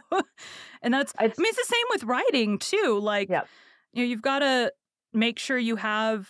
[0.82, 3.00] and that's I mean it's the same with writing too.
[3.02, 3.48] Like, Yep.
[3.92, 4.72] you know, you've got to
[5.12, 6.28] make sure you have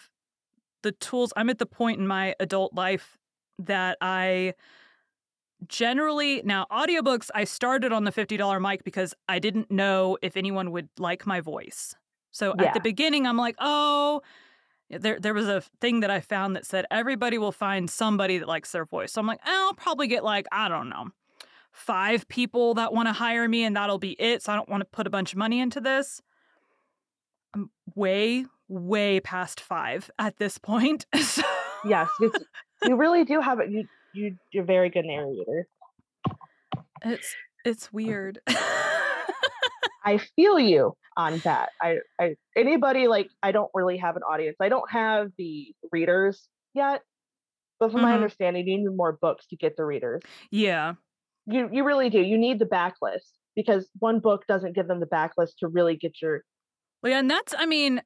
[0.86, 1.32] the tools.
[1.36, 3.18] I'm at the point in my adult life
[3.58, 4.54] that I
[5.66, 10.70] generally now audiobooks I started on the $50 mic because I didn't know if anyone
[10.70, 11.94] would like my voice.
[12.30, 14.20] So at the beginning I'm like, "Oh,
[14.90, 18.46] there there was a thing that I found that said everybody will find somebody that
[18.46, 21.10] likes their voice." So I'm like, "I'll probably get like, I don't know,
[21.72, 24.42] 5 people that want to hire me and that'll be it.
[24.42, 26.22] So I don't want to put a bunch of money into this."
[27.54, 31.06] I'm way way past 5 at this point.
[31.16, 31.42] So
[31.84, 32.08] yes,
[32.84, 33.70] you really do have it.
[33.70, 35.68] You you you're a very good narrator.
[37.04, 38.40] It's it's weird.
[40.04, 41.70] I feel you on that.
[41.80, 44.56] I, I anybody like I don't really have an audience.
[44.60, 47.02] I don't have the readers yet.
[47.78, 48.14] But from my Mhm.
[48.14, 50.22] understanding, you need more books to get the readers.
[50.50, 50.94] yeah.
[51.46, 52.20] You you really do.
[52.20, 56.20] You need the backlist because one book doesn't give them the backlist to really get
[56.20, 56.42] your
[57.02, 58.02] Well, yeah, and that's I mean,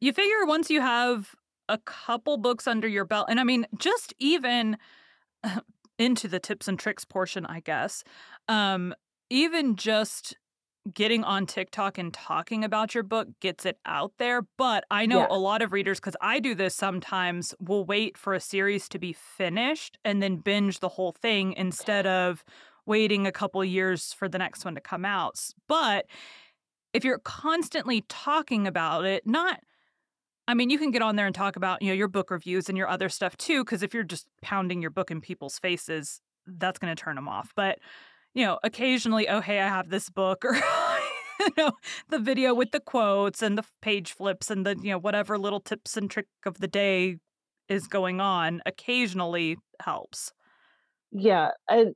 [0.00, 1.34] you figure once you have
[1.68, 4.76] a couple books under your belt, and I mean, just even
[5.98, 8.04] into the tips and tricks portion, I guess.
[8.48, 8.94] Um,
[9.30, 10.36] even just
[10.92, 14.42] getting on TikTok and talking about your book gets it out there.
[14.58, 15.30] But I know Yeah.
[15.30, 18.98] a lot of readers, because I do this sometimes, will wait for a series to
[18.98, 22.44] be finished and then binge the whole thing instead of
[22.86, 25.38] waiting a couple years for the next one to come out.
[25.68, 26.06] But
[26.92, 29.60] if you're constantly talking about it, not
[30.50, 32.68] I mean, you can get on there and talk about, you know, your book reviews
[32.68, 36.20] and your other stuff too, because if you're just pounding your book in people's faces,
[36.46, 37.52] that's going to turn them off.
[37.54, 37.78] But,
[38.34, 41.72] you know, occasionally, oh, hey, I have this book, or, you know,
[42.08, 45.60] the video with the quotes and the page flips and the, you know, whatever little
[45.60, 47.18] tips and trick of the day
[47.68, 50.32] is going on occasionally helps.
[51.12, 51.50] Yeah.
[51.68, 51.86] I,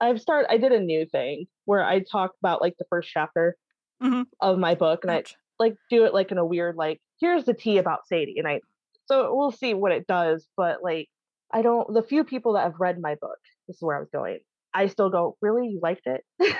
[0.00, 3.56] I've started, I did a new thing where I talk about like the first chapter
[4.00, 4.24] Mhm.
[4.40, 5.24] of my book and I
[5.58, 8.38] like do it like in a weird, like, here's the tea about Sadie.
[8.38, 8.60] And I,
[9.06, 10.46] so we'll see what it does.
[10.56, 11.08] But like,
[11.52, 14.10] I don't, the few people that have read my book, this is where I was
[14.12, 14.40] going,
[14.74, 15.68] I still go, really?
[15.68, 16.24] You liked it?
[16.40, 16.56] like,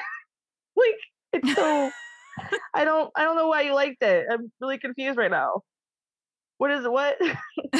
[1.33, 1.91] it's so,
[2.75, 4.27] I don't, I don't know why you liked it.
[4.31, 5.63] I'm really confused right now.
[6.59, 6.93] What is it?
[6.93, 7.17] What?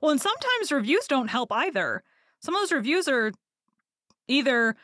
[0.00, 2.02] well, and sometimes reviews don't help either.
[2.40, 3.32] Some of those reviews are
[4.28, 4.76] either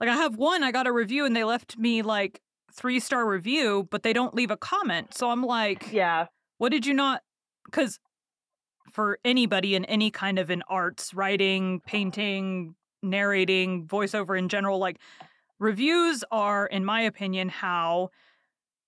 [0.00, 2.40] like I have one, I got a review and they left me like
[2.76, 5.14] three star review, but they don't leave a comment.
[5.14, 6.26] So I'm like, yeah.
[6.58, 7.22] what did you not?
[7.64, 7.98] Because
[8.92, 14.98] for anybody in any kind of an arts, writing, painting, narrating, voiceover in general, like
[15.58, 18.10] reviews are, in my opinion, how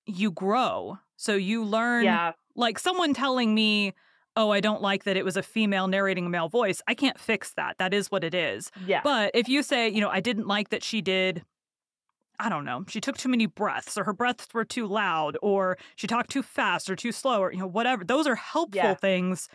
[0.07, 0.99] you grow.
[1.17, 2.33] So you learn Yeah.
[2.55, 3.95] like someone telling me,
[4.37, 6.81] oh, I don't like that it was a female narrating a male voice.
[6.87, 7.77] I can't fix that.
[7.79, 8.71] That is what it is.
[8.87, 9.01] Yeah.
[9.03, 11.43] But if you say, you know, I didn't like that she did,
[12.41, 15.77] I don't know, she took too many breaths or her breaths were too loud or
[15.97, 18.05] she talked too fast or too slow or, you know, whatever.
[18.05, 18.95] Those are helpful Yeah.
[18.95, 19.49] things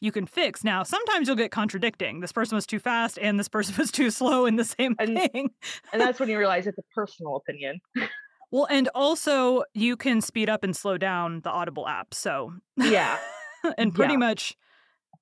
[0.00, 0.64] you can fix.
[0.64, 2.18] Now, sometimes you'll get contradicting.
[2.20, 5.16] This person was too fast and this person was too slow in the same And-
[5.16, 5.50] thing.
[5.92, 7.80] and that's when you realize it's a personal opinion.
[8.50, 12.14] Well, and also you can speed up and slow down the Audible app.
[12.14, 13.18] So Yeah.
[13.78, 14.18] and pretty Yeah.
[14.18, 14.56] much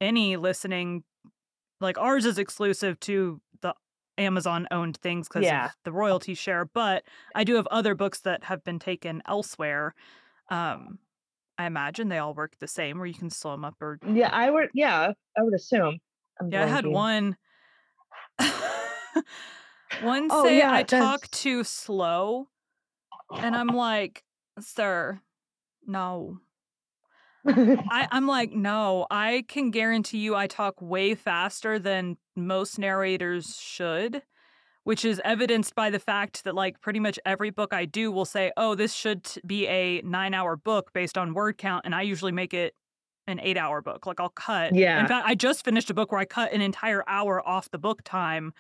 [0.03, 1.03] any listening
[1.81, 3.41] like ours is exclusive to
[4.19, 5.67] Amazon owned things because Yeah.
[5.67, 9.95] of the royalty share, but I do have other books that have been taken elsewhere.
[10.51, 10.99] Um,
[11.59, 14.31] I imagine they all work the same, where you can slow them up or Yeah,
[14.33, 14.71] I would.
[14.75, 15.99] Yeah, I would assume.
[16.41, 16.65] I'm yeah.
[16.65, 17.37] I had one.
[20.01, 22.49] one Oh, say yeah, I talk too slow,
[23.31, 24.25] and I'm like,
[24.61, 25.21] sir,
[25.87, 26.41] no.
[27.47, 33.57] I, I'm like, no, I can guarantee you I talk way faster than most narrators
[33.61, 34.23] should,
[34.85, 38.25] which is evidenced by the fact that, like, pretty much every book I do will
[38.25, 41.85] say, oh, this should be a nine hour book based on word count.
[41.85, 42.75] And I usually make it
[43.27, 44.07] an eight hour book.
[44.07, 44.75] Like, I'll cut.
[44.75, 45.01] Yeah.
[45.01, 47.79] In fact, I just finished a book where I cut an entire hour off the
[47.79, 48.53] book time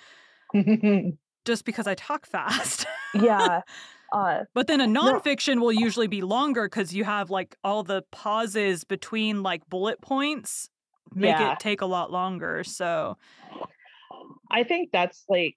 [1.44, 2.86] just because I talk fast.
[3.14, 3.62] yeah.
[4.12, 5.20] Uh, But then a No.
[5.20, 10.00] nonfiction will usually be longer because you have like all the pauses between like bullet
[10.02, 10.68] points
[11.14, 11.40] make Yeah.
[11.40, 12.62] it take a lot longer.
[12.64, 13.16] So
[14.50, 15.56] I think that's like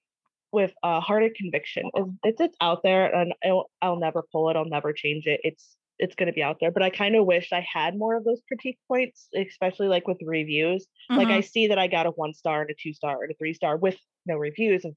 [0.52, 1.92] with uh, Heart of Conviction.
[2.24, 4.56] It's it's out there, and I'll, I'll never pull it.
[4.56, 5.42] I'll never change it.
[5.44, 6.72] It's it's going to be out there.
[6.72, 10.18] But I kind of wish I had more of those critique points, especially like with
[10.26, 10.88] reviews.
[11.16, 11.42] Like I mhm.
[11.42, 13.78] see that I got a one star and a two star and a three star
[13.78, 14.94] with no reviews of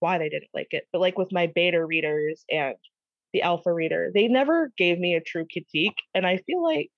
[0.00, 0.84] why they didn't like it.
[0.92, 2.74] But like with my beta readers and
[3.32, 6.90] the alpha reader, they never gave me a true critique, and I feel like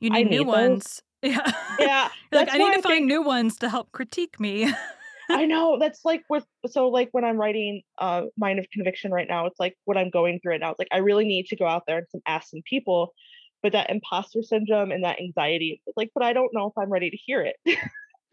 [0.00, 0.46] you I need new those.
[0.46, 1.02] ones.
[1.20, 1.52] Yeah.
[1.80, 4.72] yeah, like I need to I find think- new ones to help critique me.
[5.28, 9.26] I know that's like with so like when I'm writing uh Mind of Conviction right
[9.28, 10.70] now, it's like what I'm going through right now.
[10.70, 13.14] It's like I really need to go out there and some ask some people,
[13.64, 16.88] but that imposter syndrome and that anxiety, it's like, but I don't know if I'm
[16.88, 17.56] ready to hear it.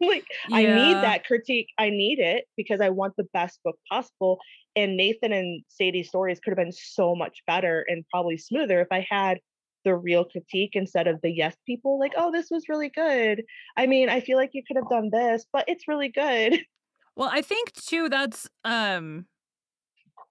[0.00, 1.68] like I need that critique.
[1.78, 4.38] I need it because I want the best book possible.
[4.74, 8.88] And Nathan and Sadie's stories could have been so much better and probably smoother if
[8.90, 9.38] I had
[9.84, 13.42] the real critique instead of the yes people like, oh, this was really good.
[13.76, 16.60] I mean, I feel like you could have done this, but it's really good.
[17.14, 19.26] Well, I think too that's um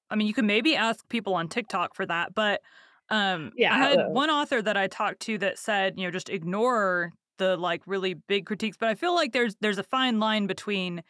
[0.10, 2.62] I mean you can maybe ask people on TikTok for that, but
[3.10, 6.30] um Yeah, I had one author that I talked to that said, you know, just
[6.30, 10.48] ignore the like really big critiques, but I feel like there's there's a fine line
[10.48, 11.04] between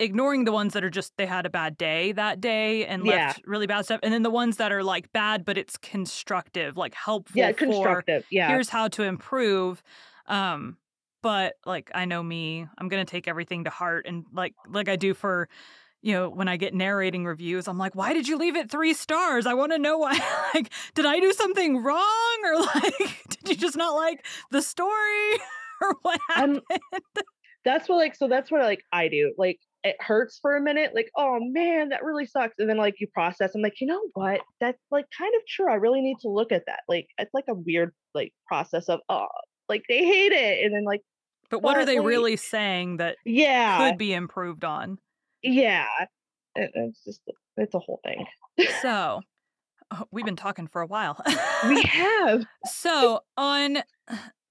[0.00, 3.34] ignoring the ones that are just they had a bad day that day and Yeah.
[3.34, 6.76] left really bad stuff and then the ones that are like bad but it's constructive,
[6.76, 8.24] like helpful yeah, for constructive.
[8.30, 8.48] Yeah.
[8.48, 9.82] here's how to improve
[10.26, 10.76] um
[11.22, 14.96] but like i know me i'm gonna take everything to heart and like like i
[14.96, 15.48] do for
[16.04, 18.94] you know when i get narrating reviews i'm like why did you leave it three
[18.94, 20.12] stars i want to know why
[20.54, 25.32] like did i do something wrong or like did you just not like the story
[25.82, 26.60] or what happened
[27.64, 29.32] that's what like so that's what like I do.
[29.38, 32.54] Like it hurts for a minute, like, oh man, that really sucks.
[32.58, 34.40] And then like you process, I'm like, you know what?
[34.60, 35.70] That's like kind of true.
[35.70, 36.80] I really need to look at that.
[36.88, 39.26] Like it's like a weird like process of oh
[39.68, 40.64] like they hate it.
[40.64, 41.00] And then like,
[41.50, 44.98] but what are they like- really saying that yeah, could be improved on
[45.44, 45.86] yeah.
[46.56, 47.20] And it's just
[47.56, 48.26] it's a whole thing.
[48.82, 49.20] so
[49.90, 51.20] oh, we've been talking for a while
[51.68, 52.44] We have.
[52.66, 53.78] So on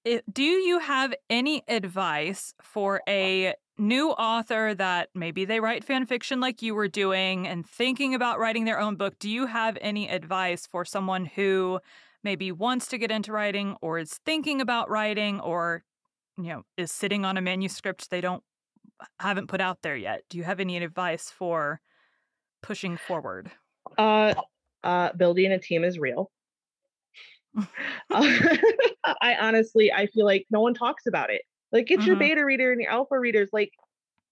[0.04, 6.06] it, do you have any advice for a new author that maybe they write fan
[6.06, 9.18] fiction like you were doing and thinking about writing their own book?
[9.18, 11.80] Do you have any advice for someone who
[12.22, 15.84] maybe wants to get into writing or is thinking about writing or
[16.36, 18.42] you know is sitting on a manuscript they don't
[19.20, 20.24] haven't put out there yet?
[20.28, 21.80] Do you have any advice for
[22.62, 23.52] pushing forward?
[23.98, 24.34] Uh,
[24.82, 26.30] uh, building a team is real.
[28.12, 31.42] I honestly, I feel like no one talks about it.
[31.72, 32.16] Like, get your Mhm.
[32.16, 33.50] beta reader and your alpha readers.
[33.52, 33.70] Like,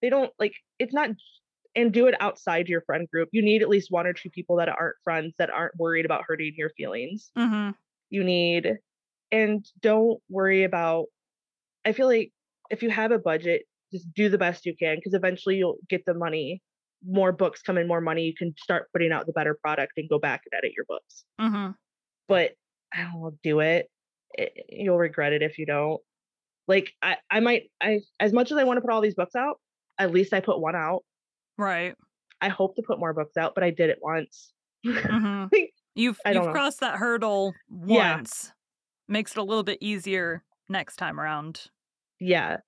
[0.03, 0.55] they don't like.
[0.79, 1.11] It's not.
[1.77, 3.31] And do it outside your friend group.
[3.33, 6.25] You need at least one or two people that aren't friends that aren't worried about
[6.27, 7.33] hurting your feelings.
[7.37, 7.75] Mhm.
[8.11, 8.79] You need,
[9.33, 11.07] and don't worry about.
[11.85, 12.33] I feel like
[12.71, 16.03] if you have a budget, just do the best you can because eventually you'll get
[16.07, 16.63] the money.
[17.05, 18.23] More books come in, more money.
[18.23, 21.25] You can start putting out the better product and go back and edit your books
[21.41, 21.75] Mhm.
[22.29, 22.53] but
[22.95, 23.89] I don't do it.
[24.39, 26.01] I- You'll regret it if you don't.
[26.69, 29.35] Like I, I might, I as much as I want to put all these books
[29.35, 29.61] out,
[29.99, 31.03] at least I put one out.
[31.59, 31.95] Right.
[32.41, 34.53] I hope to put more books out, but I did it once.
[34.87, 35.51] Mhm.
[35.53, 36.53] Like, You've you've know.
[36.53, 37.53] crossed that hurdle
[37.85, 38.17] Yeah.
[38.17, 38.53] once.
[39.09, 41.67] Makes it a little bit easier next time around.
[42.21, 42.59] yeah,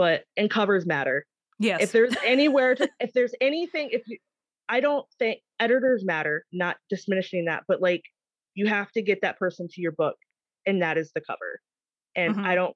[0.00, 1.26] but and covers matter.
[1.58, 1.82] Yes.
[1.82, 4.16] If there's anywhere to, if there's anything, if you,
[4.66, 6.46] I don't think editors matter.
[6.52, 8.00] Not diminishing that, but like
[8.54, 10.16] you have to get that person to your book,
[10.64, 11.60] and that is the cover.
[12.16, 12.46] And Mhm.
[12.46, 12.74] I don't.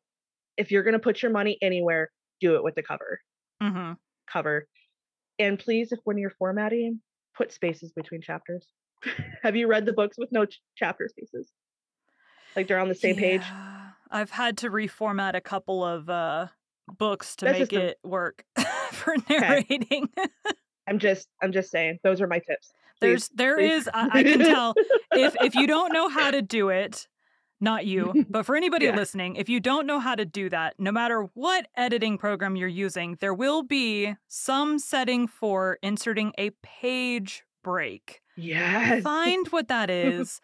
[0.59, 2.11] If you're gonna put your money anywhere,
[2.43, 3.21] do it with the cover.
[3.63, 3.93] hmm
[4.31, 4.67] cover.
[5.39, 7.01] And please, if when you're formatting,
[7.35, 8.67] put spaces between chapters.
[9.43, 11.51] Have you read the books with no ch- chapter spaces?
[12.55, 13.45] Like they're on the same page?
[14.11, 16.49] I've had to reformat a couple of uh
[16.99, 18.45] books to That's make it work
[18.93, 20.09] for narrating.
[20.87, 22.73] I'm just I'm just saying those are my tips.
[23.01, 23.73] There's Please, there please.
[23.83, 24.75] is I, I can tell
[25.13, 27.09] if if you don't know how to do it,
[27.61, 28.97] not you, but for anybody Yeah.
[28.97, 32.69] listening, if you don't know how to do that, no matter what editing program you're
[32.69, 38.21] using, there will be some setting for inserting a page break.
[38.37, 39.03] Yes.
[39.03, 40.41] Find what that is.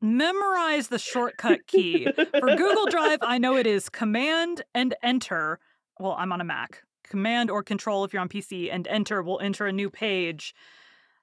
[0.00, 2.06] Memorize the shortcut key.
[2.38, 5.58] For Google Drive, I know it is Command and Enter.
[5.98, 6.82] Well, I'm on a Mac.
[7.04, 10.54] Command or Control if you're on PC, and Enter will enter a new page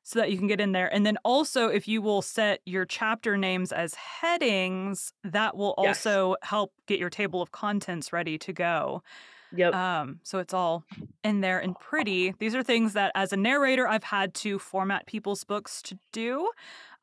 [0.04, 0.94] so that you can get in there.
[0.94, 5.98] And then also, if you will set your chapter names as headings, that will Yes.
[5.98, 9.04] also help get your table of contents ready to go.
[9.56, 9.74] Yep.
[9.74, 10.84] Um, so it's all
[11.24, 12.34] in there and pretty.
[12.40, 16.50] These are things that, as a narrator, I've had to format people's books to do.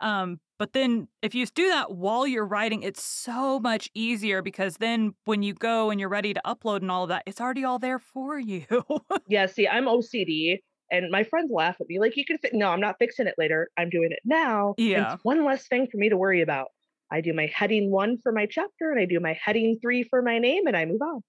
[0.00, 4.76] Um, but then, if you do that while you're writing, it's so much easier because
[4.78, 7.64] then when you go and you're ready to upload and all of that, it's already
[7.64, 8.64] all there for you.
[9.28, 10.58] yeah, see, I'm OCD
[10.90, 12.50] and my friends laugh at me like you can fi-.
[12.52, 13.68] no, I'm not fixing it later.
[13.78, 14.74] I'm doing it now.
[14.76, 15.14] Yeah.
[15.14, 16.68] It's one less thing for me to worry about.
[17.12, 20.22] I do my heading one for my chapter and I do my heading three for
[20.22, 21.22] my name and I move on.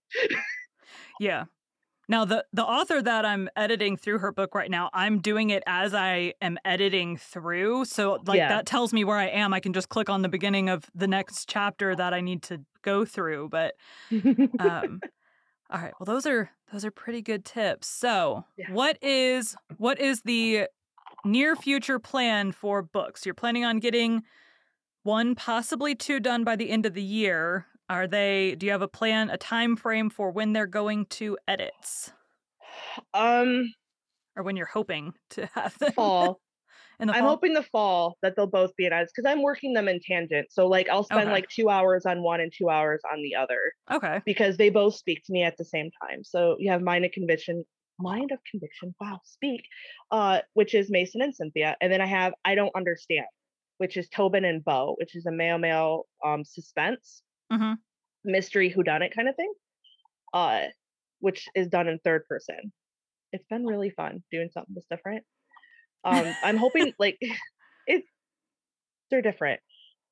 [1.19, 1.45] Yeah.
[2.09, 5.63] Now the the author that I'm editing through her book right now, I'm doing it
[5.65, 7.85] as I am editing through.
[7.85, 8.49] So like Yeah.
[8.49, 9.53] that tells me where I am.
[9.53, 12.61] I can just click on the beginning of the next chapter that I need to
[12.81, 13.49] go through.
[13.49, 13.75] But
[14.59, 14.99] um
[15.71, 18.71] all right well those are those are pretty good tips so Yeah.
[18.73, 20.67] what is what is the
[21.23, 24.23] near future plan for books you're planning on getting
[25.03, 28.81] one possibly two done by the end of the year are they do you have
[28.81, 32.13] a plan a time frame for when they're going to edits
[33.13, 33.73] um
[34.35, 36.39] or when you're hoping to have them fall.
[36.99, 39.41] in the I'm fall hoping the fall that they'll both be in edits because I'm
[39.41, 40.51] working them in tangent.
[40.51, 41.31] So like I'll spend Okay.
[41.31, 44.95] like two hours on one and two hours on the other okay because they both
[44.95, 46.23] speak to me at the same time.
[46.23, 47.65] So you have mind of conviction,
[47.99, 48.95] mind of conviction.
[49.01, 49.63] Wow, speak,
[50.11, 53.27] uh, which is Mason and Cynthia, and then I have I don't understand,
[53.77, 57.73] which is Tobin and Bo, which is a male male um suspense hmm
[58.23, 59.51] mystery whodunit kind of thing,
[60.33, 60.65] uh,
[61.19, 62.71] which is done in third person.
[63.31, 65.23] It's been really fun doing something that's different.
[66.03, 67.17] Um, I'm hoping like
[67.87, 68.07] it's
[69.09, 69.59] they're different.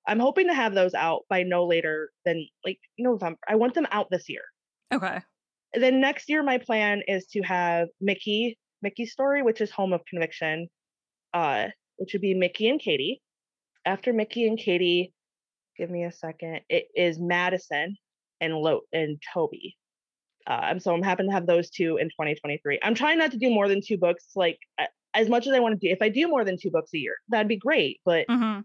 [0.08, 3.39] I'm hoping to have those out by no later than like November.
[3.47, 4.41] I want them out this year.
[4.93, 5.19] okay
[5.73, 9.93] And then next year, my plan is to have Mickey, Mickey's story, which is Home
[9.93, 10.67] of Conviction,
[11.34, 13.21] uh, which would be Mickey and Katie.
[13.85, 15.13] After Mickey and Katie,
[15.80, 16.60] give me a second.
[16.69, 17.96] It is Madison
[18.42, 19.77] and Lo and Toby.
[20.46, 22.80] Uh, so I'm happy to have those two in 2023.
[22.84, 24.25] I'm trying not to do more than two books.
[24.36, 24.60] Like
[25.13, 26.98] as much as I want to do, if I do more than two books a
[26.98, 28.00] year, that'd be great.
[28.06, 28.60] But hmm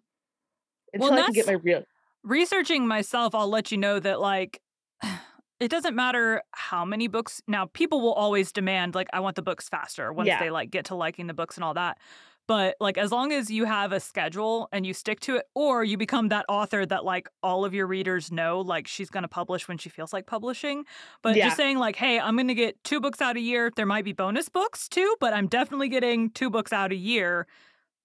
[0.92, 1.84] until Well, I can get my real,
[2.22, 4.60] researching myself, I'll let you know that like
[5.60, 7.40] it doesn't matter how many books.
[7.46, 10.40] Now, people will always demand like I want the books faster once Yeah.
[10.40, 11.98] they like get to liking the books and all that.
[12.46, 15.82] But like as long as you have a schedule and you stick to it, or
[15.82, 19.66] you become that author that like all of your readers know, like she's gonna publish
[19.66, 20.84] when she feels like publishing.
[21.22, 21.44] But Yeah.
[21.44, 23.70] just saying like, hey, I'm gonna get two books out a year.
[23.74, 27.46] There might be bonus books too, but I'm definitely getting two books out a year.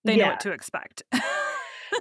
[0.06, 1.04] They know what to expect.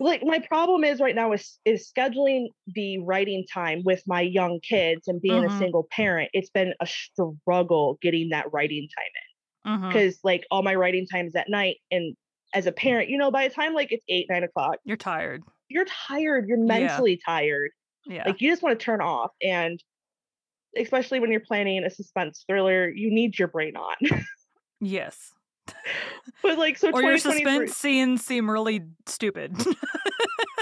[0.01, 4.61] like my problem is right now is is scheduling the writing time with my young
[4.61, 5.47] kids and being Mhm.
[5.47, 6.31] a single parent.
[6.33, 9.23] It's been a struggle getting that writing time in
[9.89, 12.17] because like all my writing time is at night and
[12.55, 15.43] as a parent, you know, by the time like it's eight, nine o'clock, You're tired.
[15.69, 16.47] you're tired.
[16.49, 16.65] You're Yeah.
[16.65, 17.71] mentally tired.
[18.07, 18.25] Yeah.
[18.27, 19.31] Like you just want to turn off.
[19.43, 19.83] And
[20.77, 23.97] especially when you're planning a suspense thriller, you need your brain on.
[24.81, 25.33] yes.
[26.43, 29.55] but like so Or your suspense scenes seem really stupid.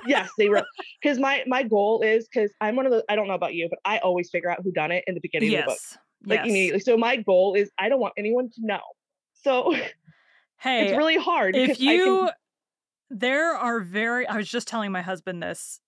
[0.06, 0.64] yes, they were
[1.00, 3.68] because my my goal is because I'm one of the I don't know about you,
[3.70, 5.78] but I always figure out who done it in the beginning of the book.
[6.26, 6.48] Like yes.
[6.48, 6.80] immediately.
[6.80, 8.80] So my goal is I don't want anyone to know.
[9.34, 9.76] So
[10.66, 11.54] Hey, it's really hard.
[11.56, 12.30] if you can-
[13.10, 15.80] there are very i was just telling my husband this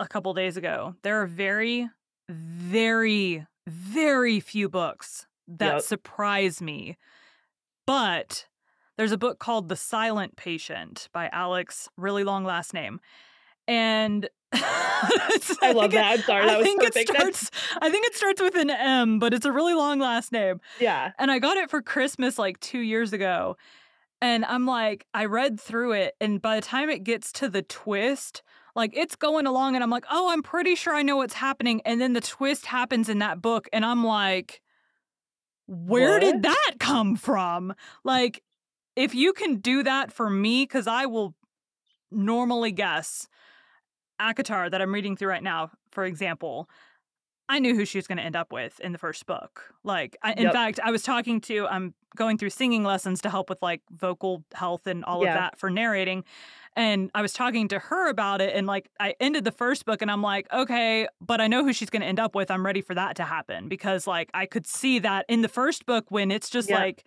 [0.00, 1.88] a couple days ago there are very
[2.28, 5.82] very very few books that Yep.
[5.82, 6.96] surprise me
[7.86, 8.46] but
[8.96, 12.98] there's a book called the silent patient by alex really long last name
[13.68, 16.10] and it's- I love that.
[16.18, 17.10] I'm sorry, I was think perfect.
[17.10, 19.98] It That's- starts, I think it starts with an M, but it's a really long
[20.00, 20.60] last name.
[20.80, 21.12] yeah.
[21.18, 23.58] And I got it for Christmas like two years ago.
[24.20, 26.14] And I'm like, I read through it.
[26.20, 28.42] And by the time it gets to the twist,
[28.74, 29.74] like it's going along.
[29.74, 31.80] And I'm like, oh, I'm pretty sure I know what's happening.
[31.84, 33.68] And then the twist happens in that book.
[33.72, 34.60] And I'm like,
[35.66, 36.20] where What?
[36.20, 37.74] did that come from?
[38.02, 38.42] Like,
[38.96, 41.34] if you can do that for me, because I will
[42.10, 43.28] normally guess
[44.20, 46.68] ACOTAR that I'm reading through right now, for example,
[47.48, 49.74] I knew who she was going to end up with in the first book.
[49.84, 50.52] Like, I, in Yep.
[50.52, 54.44] fact, I was talking to, I'm going through singing lessons to help with like vocal
[54.54, 55.28] health and all Yeah.
[55.28, 56.24] of that for narrating.
[56.76, 58.54] And I was talking to her about it.
[58.54, 61.72] And like, I ended the first book and I'm like, okay, but I know who
[61.72, 62.50] she's going to end up with.
[62.50, 65.86] I'm ready for that to happen because like I could see that in the first
[65.86, 67.04] book when it's just like,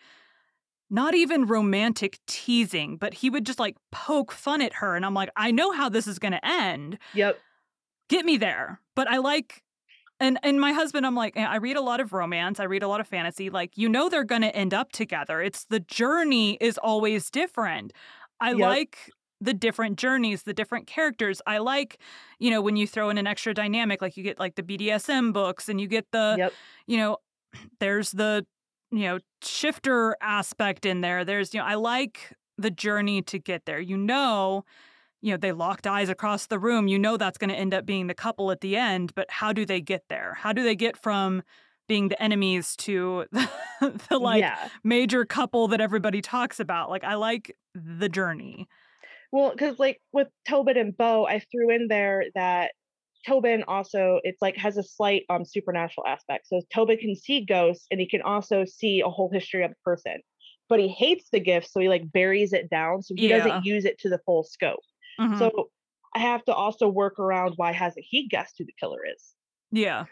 [0.90, 4.96] not even romantic teasing, but he would just like poke fun at her.
[4.96, 7.40] And I'm like, I know how this is going to end Yep.
[8.10, 8.82] get me there.
[8.94, 9.64] But I like
[10.22, 12.84] and and my husband, I'm like, eh, I read a lot of romance, I read
[12.84, 13.50] a lot of fantasy.
[13.50, 15.42] Like, you know they're gonna end up together.
[15.42, 17.94] It's the journey is always different.
[18.40, 18.60] I Yep.
[18.60, 19.12] like
[19.42, 21.42] the different journeys, the different characters.
[21.48, 22.00] I like,
[22.40, 25.34] you know, when you throw in an extra dynamic, like you get like the BDSM
[25.34, 26.54] books and you get the, Yep.
[26.88, 27.18] you know,
[27.80, 28.46] there's the,
[28.92, 31.26] you know, shifter aspect in there.
[31.26, 33.80] There's, you know, I like the journey to get there.
[33.80, 34.64] You know,
[35.22, 36.88] you know, they locked eyes across the room.
[36.88, 39.54] You know that's going to end up being the couple at the end, but how
[39.54, 40.36] do they get there?
[40.40, 41.44] How do they get from
[41.88, 43.50] being the enemies to the,
[44.10, 44.70] the like yeah.
[44.84, 46.90] major couple that everybody talks about?
[46.90, 48.68] Like I like the journey.
[49.32, 52.72] Well, because like with Tobin and Bo, I threw in there that
[53.26, 56.48] Tobin also it's like has a slight um supernatural aspect.
[56.48, 59.78] So Tobin can see ghosts and he can also see a whole history of the
[59.86, 60.18] person.
[60.68, 63.04] But he hates the gift, so he like buries it down.
[63.04, 63.38] So he Yeah.
[63.40, 64.80] doesn't use it to the full scope.
[65.20, 65.38] Mhm.
[65.38, 65.70] So
[66.16, 69.34] I have to also work around why hasn't he guessed who the killer is?
[69.72, 70.06] yeah.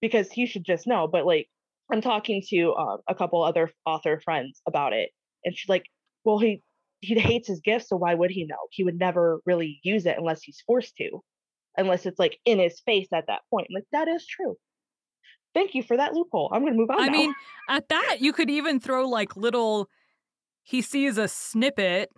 [0.00, 1.08] Because he should just know.
[1.08, 1.48] But like
[1.90, 5.10] I'm talking to um, a couple other author friends about it,
[5.44, 5.84] and she's like,
[6.24, 6.62] "Well, he
[7.00, 8.68] he hates his gift, so why would he know?
[8.70, 11.20] He would never really use it unless he's forced to,
[11.76, 13.68] unless it's like in his face at that point.
[13.74, 14.56] Like that is true.
[15.54, 16.50] Thank you for that loophole.
[16.52, 17.00] I'm gonna move on.
[17.00, 17.12] I now.
[17.12, 17.34] mean,
[17.68, 19.88] at that, you could even throw like little.
[20.62, 22.10] He sees a snippet.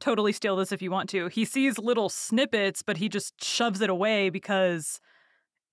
[0.00, 1.28] Totally steal this if you want to.
[1.28, 5.00] He sees little snippets, but he just shoves it away because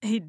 [0.01, 0.23] he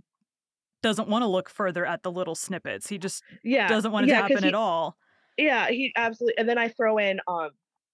[0.82, 2.88] doesn't want to look further at the little snippets.
[2.88, 4.96] He just yeah, doesn't want it yeah, to happen he- at all.
[5.36, 6.38] Yeah, he absolutely.
[6.38, 7.50] And then I throw in um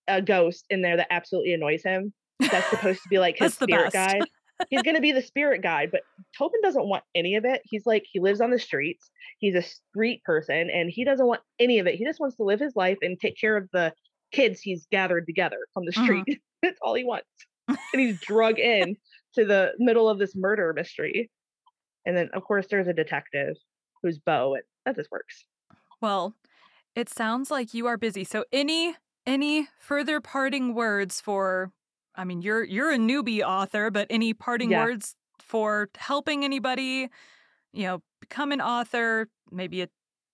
[0.08, 2.12] a ghost in there that absolutely annoys him.
[2.38, 4.24] That's supposed to be like his spirit guide.
[4.70, 6.02] He's gonna be the spirit guide, but
[6.36, 7.62] Tobin doesn't want any of it.
[7.64, 9.10] He's like he lives on the streets.
[9.38, 11.96] He's a street person, and he doesn't want any of it.
[11.96, 13.92] He just wants to live his life and take care of the
[14.32, 16.24] kids he's gathered together from the Mhm.
[16.24, 16.26] street.
[16.62, 17.28] That's all he wants.
[17.92, 18.96] and he's drug in
[19.34, 21.30] to the middle of this murder mystery.
[22.06, 23.56] And then of course there's a detective
[24.02, 25.44] who's Bo, and that just works.
[26.00, 26.34] Well,
[26.94, 28.24] it sounds like you are busy.
[28.24, 31.72] So any any further parting words for
[32.16, 34.76] I mean, you're you're a newbie author, but any parting Yeah.
[34.76, 37.10] words for helping anybody,
[37.72, 39.88] you know, become an author, maybe a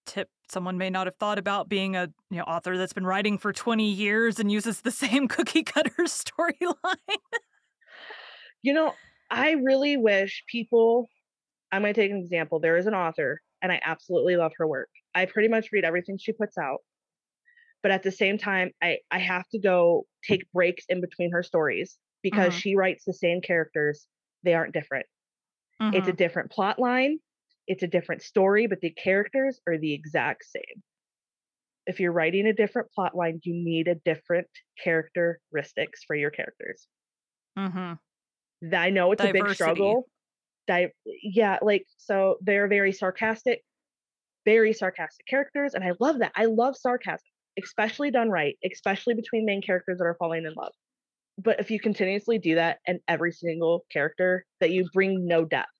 [0.06, 3.38] tip someone may not have thought about being a you know author that's been writing
[3.38, 6.96] for 20 years and uses the same cookie cutter storyline.
[8.62, 8.98] You know,
[9.30, 11.08] I really wish people.
[11.72, 12.60] I'm going to take an example.
[12.60, 14.90] There is an author, and I absolutely love her work.
[15.14, 16.80] I pretty much read everything she puts out.
[17.82, 21.42] but at the same time i i have to go take breaks in between her
[21.42, 22.54] stories because Mhm.
[22.54, 24.06] she writes the same characters
[24.42, 25.06] they aren't different
[25.92, 26.14] it's a Mhm.
[26.14, 27.18] different plot line
[27.68, 30.82] it's a different story but the characters are the exact same.
[31.86, 34.48] If you're writing a different plot line you need a different
[34.82, 36.88] characteristics for your characters.
[37.56, 37.98] Mhm.
[38.72, 40.08] I know it's a big struggle.
[40.66, 40.92] Di-
[41.22, 43.62] yeah like so they're very sarcastic
[44.44, 47.24] very sarcastic characters and i love that i love sarcasm
[47.62, 50.72] especially done right especially between main characters that are falling in love.
[51.38, 55.70] But if you continuously do that and every single character that you bring no depth.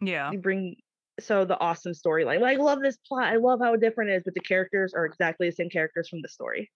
[0.00, 0.30] Yeah.
[0.32, 0.76] you bring
[1.20, 4.22] so the awesome storyline like, i love this plot i love how different it is
[4.24, 6.70] but the characters are exactly the same characters from the story.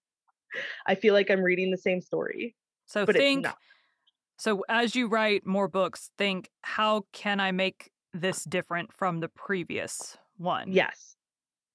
[0.87, 2.55] I feel like i'm reading the same story
[2.87, 3.47] So think
[4.39, 9.29] so as you write more books, think how can I make this different from the
[9.29, 10.73] previous one?
[10.73, 11.17] yes.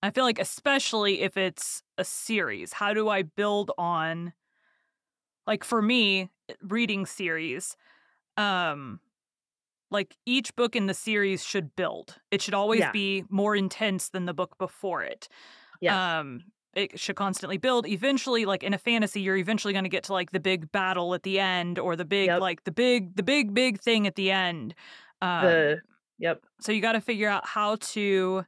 [0.03, 4.33] I feel like especially if it's a series, how do I build on
[5.47, 6.29] like for me,
[6.61, 7.77] reading series,
[8.35, 8.99] um
[9.91, 12.17] like each book in the series should build.
[12.31, 12.91] It should always Yeah.
[12.91, 15.27] be more intense than the book before it.
[15.81, 16.43] yes Um
[16.75, 17.87] it should constantly build.
[17.87, 21.15] Eventually, like in a fantasy, you're eventually going to get to like the big battle
[21.15, 22.39] at the end or the big Yep.
[22.39, 24.75] like the big the big big thing at the end.
[25.21, 25.81] Um the
[26.19, 28.45] yep so you got to figure out how to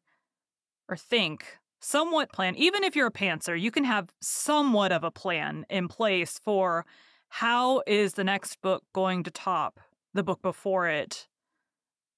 [0.90, 2.56] or think somewhat plan.
[2.56, 6.86] Even if you're a pantser, you can have somewhat of a plan in place for
[7.30, 9.80] how is the next book going to top
[10.20, 11.28] the book before it.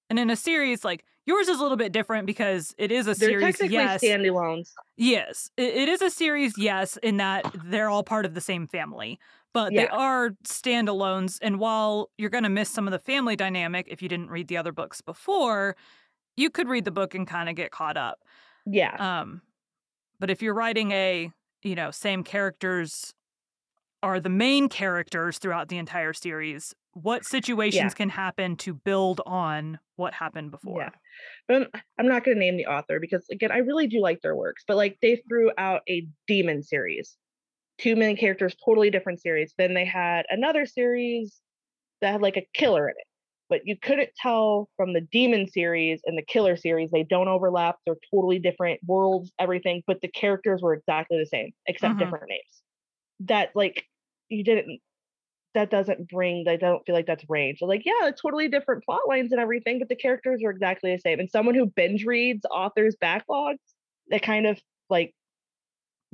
[0.10, 3.16] And in a series like yours is a little bit different because it is a
[3.16, 3.56] they're series.
[3.56, 6.58] technically Yes, standalones yes, it, it is a series.
[6.58, 9.20] Yes, in that they're all part of the same family,
[9.54, 11.39] but they are standalones.
[11.41, 14.47] And while you're going to miss some of the family dynamic if you didn't read
[14.47, 15.76] the other books before,
[16.38, 18.20] you could read the book and kind of get caught up.
[18.66, 19.41] yeah Um,
[20.20, 21.32] but if you're writing a,
[21.64, 23.14] you know, same characters
[24.04, 29.80] are the main characters throughout the entire series, what situations can happen to build on
[29.95, 30.82] what happened before?
[30.82, 30.89] Yeah.
[31.47, 34.36] But I'm, not going to name the author because again, I really do like their
[34.36, 34.64] works.
[34.68, 37.18] But like they threw out a demon series,
[37.80, 39.54] two main characters, totally different series.
[39.58, 41.41] Then they had another series
[42.02, 43.08] that had like a killer in it,
[43.49, 47.78] but you couldn't tell from the demon series and the killer series they don't overlap.
[47.86, 49.84] They're totally different worlds, everything.
[49.88, 51.99] But the characters were exactly the same except Mhm.
[51.99, 52.64] different names.
[53.22, 53.86] That like
[54.32, 54.80] you didn't.
[55.54, 56.46] That doesn't bring.
[56.48, 57.60] I don't feel like that's range.
[57.62, 61.00] Like, yeah, it's totally different plot lines and everything, but the characters are exactly the
[61.00, 61.20] same.
[61.20, 63.58] And someone who binge reads authors' backlogs,
[64.10, 64.60] that kind of
[64.90, 65.14] like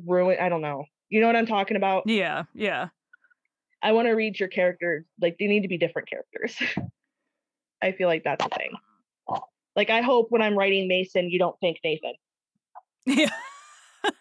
[0.04, 0.38] ruin.
[0.42, 0.86] I don't know.
[1.10, 2.04] You know what I'm talking about?
[2.08, 2.88] Yeah, yeah.
[3.82, 5.06] I want to read your characters.
[5.22, 6.58] Like, they need to be different characters.
[7.82, 8.72] I feel like that's the thing.
[9.76, 12.14] Like, I hope when I'm writing Mason, you don't think Nathan.
[13.06, 13.30] Yeah.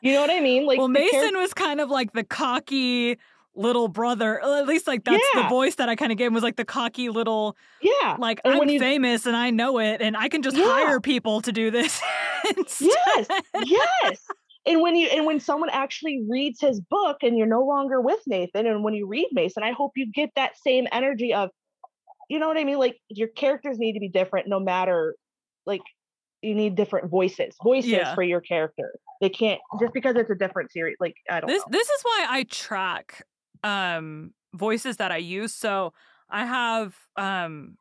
[0.00, 0.66] You know what I mean?
[0.66, 3.18] Like, well, the char- Mason was kind of like the cocky
[3.56, 4.42] little brother.
[4.42, 6.56] Uh, at least like that's the voice that I kind of gave him was like
[6.56, 8.16] the cocky little yeah.
[8.18, 10.64] like And I'm you- famous and I know it and I can just Yeah.
[10.64, 12.00] hire people to do this.
[12.80, 13.26] Yes,
[13.64, 14.20] yes.
[14.66, 18.20] And when you and when someone actually reads his book and you're no longer with
[18.26, 21.50] Nathan, and when you read Mason, I hope you get that same energy of,
[22.28, 22.78] you know what I mean?
[22.78, 25.16] Like your characters need to be different, no matter,
[25.64, 25.80] like
[26.42, 28.14] you need different voices, voices Yeah.
[28.14, 28.92] for your character.
[29.20, 30.96] They can't just because it's a different series.
[31.00, 31.70] Like I don't This know.
[31.78, 33.22] this is why I track
[33.66, 35.52] um voices that I use.
[35.54, 35.92] So
[36.30, 37.76] I have um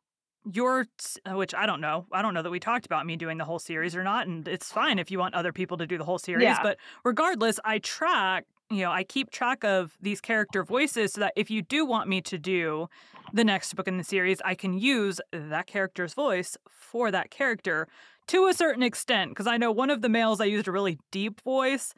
[0.52, 0.86] your
[1.28, 2.06] uh, which I don't know.
[2.12, 4.46] I don't know that we talked about me doing the whole series or not and
[4.46, 6.62] it's fine if you want other people to do the whole series, Yeah.
[6.62, 11.32] but regardless, I track, you know, I keep track of these character voices so that
[11.36, 12.88] if you do want me to do
[13.32, 17.88] the next book in the series, I can use that character's voice for that character
[18.28, 20.98] to a certain extent because I know one of the males I used a really
[21.10, 21.92] deep voice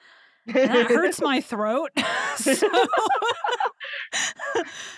[0.52, 1.90] that hurts my throat.
[2.36, 2.66] so,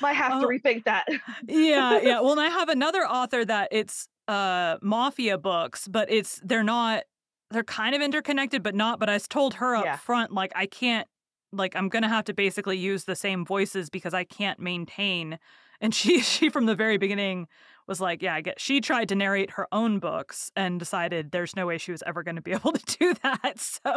[0.01, 0.48] Might have to Oh.
[0.48, 1.07] rethink that.
[1.46, 2.20] yeah, yeah.
[2.20, 7.05] Well, and I have another author that it's uh mafia books, but it's they're not
[7.51, 8.98] they're kind of interconnected, but not.
[9.01, 9.96] But I told her up Yeah.
[9.96, 11.07] front, like I can't
[11.53, 15.38] like I'm gonna have to basically use the same voices because I can't maintain.
[15.81, 17.49] And she she from the very beginning
[17.87, 18.61] was like, yeah, I get.
[18.61, 22.22] She tried to narrate her own books and decided there's no way she was ever
[22.22, 23.59] going to be able to do that.
[23.59, 23.97] So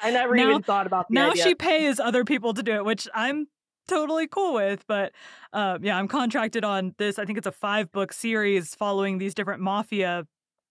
[0.00, 1.42] I never Now- even thought about now idea.
[1.42, 3.46] she pays other people to do it, which I'm
[3.88, 4.84] totally cool with.
[4.88, 5.12] But
[5.52, 7.18] um, yeah, I'm contracted on this.
[7.18, 10.26] I think it's a five book series following these different mafia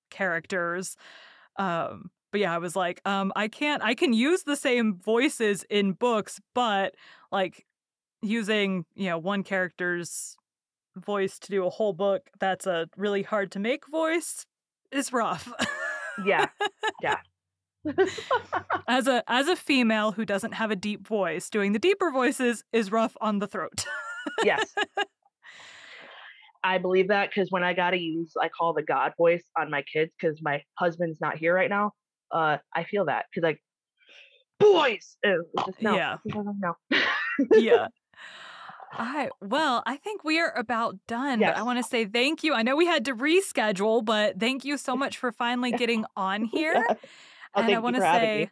[0.09, 0.95] characters.
[1.57, 3.81] Um, but yeah, I was like, um, I can't.
[3.83, 6.95] I can use the same voices in books, but
[7.31, 7.65] like
[8.21, 10.35] using you know one character's
[10.95, 14.45] voice to do a whole book that's a really hard to make voice
[14.91, 15.51] is rough.
[16.25, 16.47] yeah,
[17.01, 17.17] yeah.
[18.87, 22.63] as a as a female who doesn't have a deep voice, doing the deeper voices
[22.73, 23.85] is rough on the throat.
[24.43, 24.73] yes.
[26.63, 29.83] I believe that because when I gotta use I call the God voice on my
[29.83, 31.91] kids because my husband's not here right now.
[32.31, 33.61] Uh, I feel that because like
[34.59, 36.17] boys, just no, Yeah.
[36.25, 36.73] no.
[37.53, 37.87] yeah.
[38.97, 42.53] I well, I think we are about done, but I want to say thank you.
[42.53, 46.45] I know we had to reschedule, but thank you so much for finally getting on
[46.45, 46.73] here.
[46.87, 46.97] Yes.
[47.55, 48.07] Oh, and I want to me.
[48.07, 48.49] say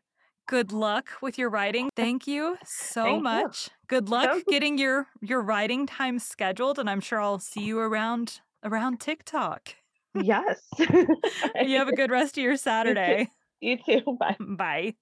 [0.47, 1.89] good luck with your writing.
[1.95, 3.23] Thank you so Thank you.
[3.23, 3.69] much.
[3.87, 7.79] Good luck Sounds- getting your your writing time scheduled, and I'm sure I'll see you
[7.79, 9.75] around around TikTok.
[10.15, 10.61] Yes.
[10.79, 13.29] You have a good rest of your Saturday.
[13.61, 14.17] You too.
[14.19, 14.35] Bye.
[14.39, 14.93] Bye.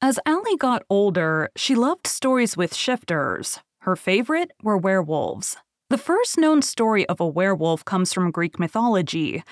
[0.00, 3.60] As Aly got older, she loved stories with shifters.
[3.88, 5.56] Her favorite were werewolves.
[5.88, 9.42] The first known story of a werewolf comes from Greek mythology.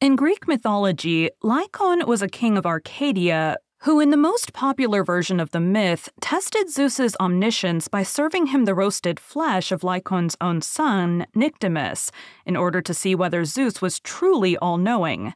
[0.00, 5.38] In Greek mythology, Lycaon was a king of Arcadia who, in the most popular version
[5.38, 10.62] of the myth, tested Zeus's omniscience by serving him the roasted flesh of Lycaon's own
[10.62, 12.10] son, Nyctimus,
[12.46, 15.34] in order to see whether Zeus was truly all knowing.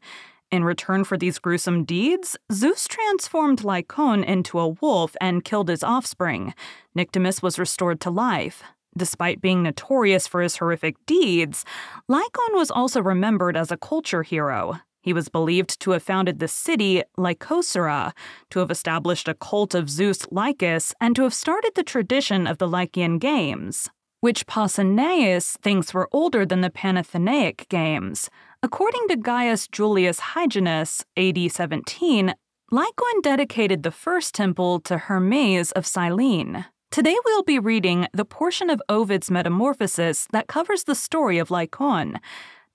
[0.52, 5.82] In return for these gruesome deeds, Zeus transformed Lycaon into a wolf and killed his
[5.82, 6.54] offspring.
[6.94, 8.62] Nyctimus was restored to life.
[8.96, 11.64] Despite being notorious for his horrific deeds,
[12.08, 14.80] Lycaon was also remembered as a culture hero.
[15.02, 18.12] He was believed to have founded the city Lycosura,
[18.50, 22.58] to have established a cult of Zeus Lycaeus, and to have started the tradition of
[22.58, 23.90] the Lycaean Games,
[24.20, 28.30] which Pausanias thinks were older than the Panathenaic Games.
[28.62, 32.34] According to Gaius Julius Hyginus, AD 17,
[32.72, 36.64] Lycaon dedicated the first temple to Hermes of Cyllene.
[36.90, 42.18] Today we'll be reading the portion of Ovid's Metamorphosis that covers the story of Lycaon.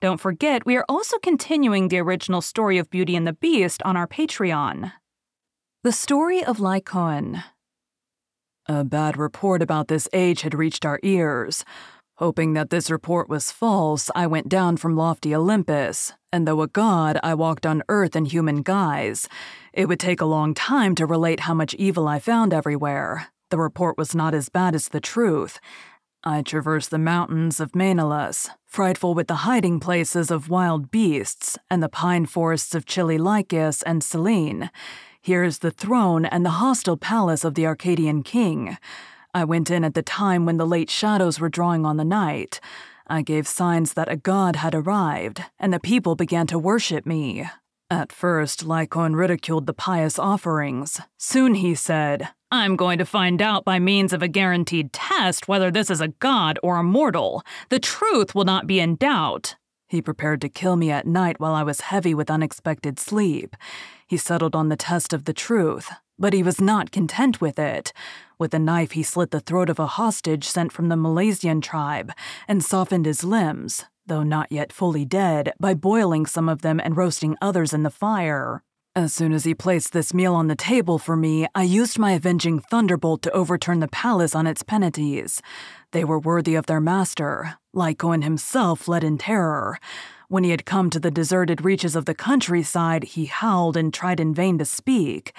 [0.00, 3.96] Don't forget, we are also continuing the original story of Beauty and the Beast on
[3.96, 4.92] our Patreon.
[5.82, 7.42] The story of Lycaon.
[8.66, 11.64] A bad report about this age had reached our ears.
[12.16, 16.68] Hoping that this report was false, I went down from lofty Olympus, and though a
[16.68, 19.28] god, I walked on earth in human guise.
[19.72, 23.28] It would take a long time to relate how much evil I found everywhere.
[23.50, 25.58] The report was not as bad as the truth.
[26.22, 31.82] I traversed the mountains of Maenalus, frightful with the hiding places of wild beasts, and
[31.82, 34.70] the pine forests of chilly Lycaeus and Cyllene.
[35.20, 38.76] Here is the throne and the hostile palace of the Arcadian king.
[39.34, 42.60] I went in at the time when the late shadows were drawing on the night.
[43.06, 47.48] I gave signs that a god had arrived, and the people began to worship me.
[47.90, 51.00] At first, Lycaon ridiculed the pious offerings.
[51.18, 55.70] Soon he said, I'm going to find out by means of a guaranteed test whether
[55.70, 57.42] this is a god or a mortal.
[57.70, 59.56] The truth will not be in doubt.
[59.88, 63.56] He prepared to kill me at night while I was heavy with unexpected sleep.
[64.06, 67.92] He settled on the test of the truth, but he was not content with it.
[68.42, 72.10] With a knife, he slit the throat of a hostage sent from the Molossian tribe
[72.48, 76.96] and softened his limbs, though not yet fully dead, by boiling some of them and
[76.96, 78.64] roasting others in the fire.
[78.96, 82.14] As soon as he placed this meal on the table for me, I used my
[82.14, 85.40] avenging thunderbolt to overturn the palace on its penalties.
[85.92, 87.58] They were worthy of their master.
[87.72, 89.78] Lycaon himself fled in terror.
[90.26, 94.18] When he had come to the deserted reaches of the countryside, he howled and tried
[94.18, 95.32] in vain to speak.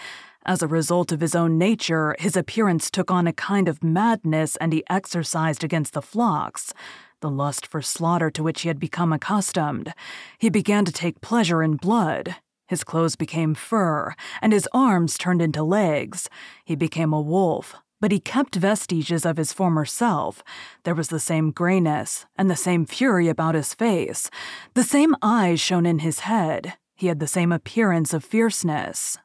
[0.46, 4.58] As a result of his own nature, his appearance took on a kind of madness
[4.58, 6.74] and he exercised against the flocks.
[7.22, 9.94] The lust for slaughter to which he had become accustomed.
[10.38, 12.36] He began to take pleasure in blood.
[12.68, 16.30] His clothes became fur, and his arms turned into legs.
[16.66, 20.44] He became a wolf, but he kept vestiges of his former self.
[20.84, 24.30] There was the same grayness and the same fury about his face.
[24.74, 26.74] The same eyes shone in his head.
[26.96, 29.18] He had the same appearance of fierceness.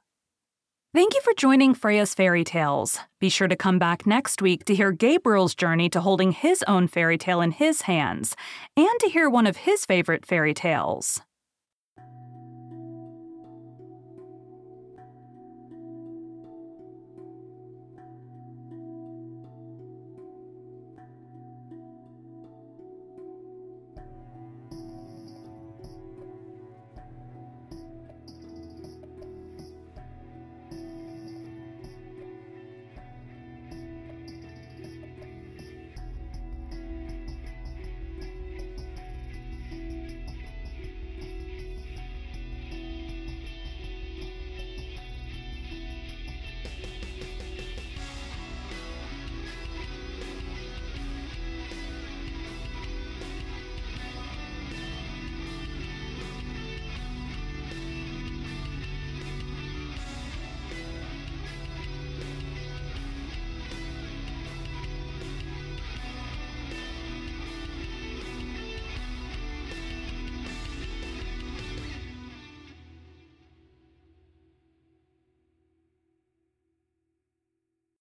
[0.99, 2.99] Thank you for joining Freya's Fairy Tales.
[3.21, 6.89] Be sure to come back next week to hear Gabriel's journey to holding his own
[6.89, 8.35] fairy tale in his hands
[8.77, 11.21] and to hear one of his favorite fairy tales.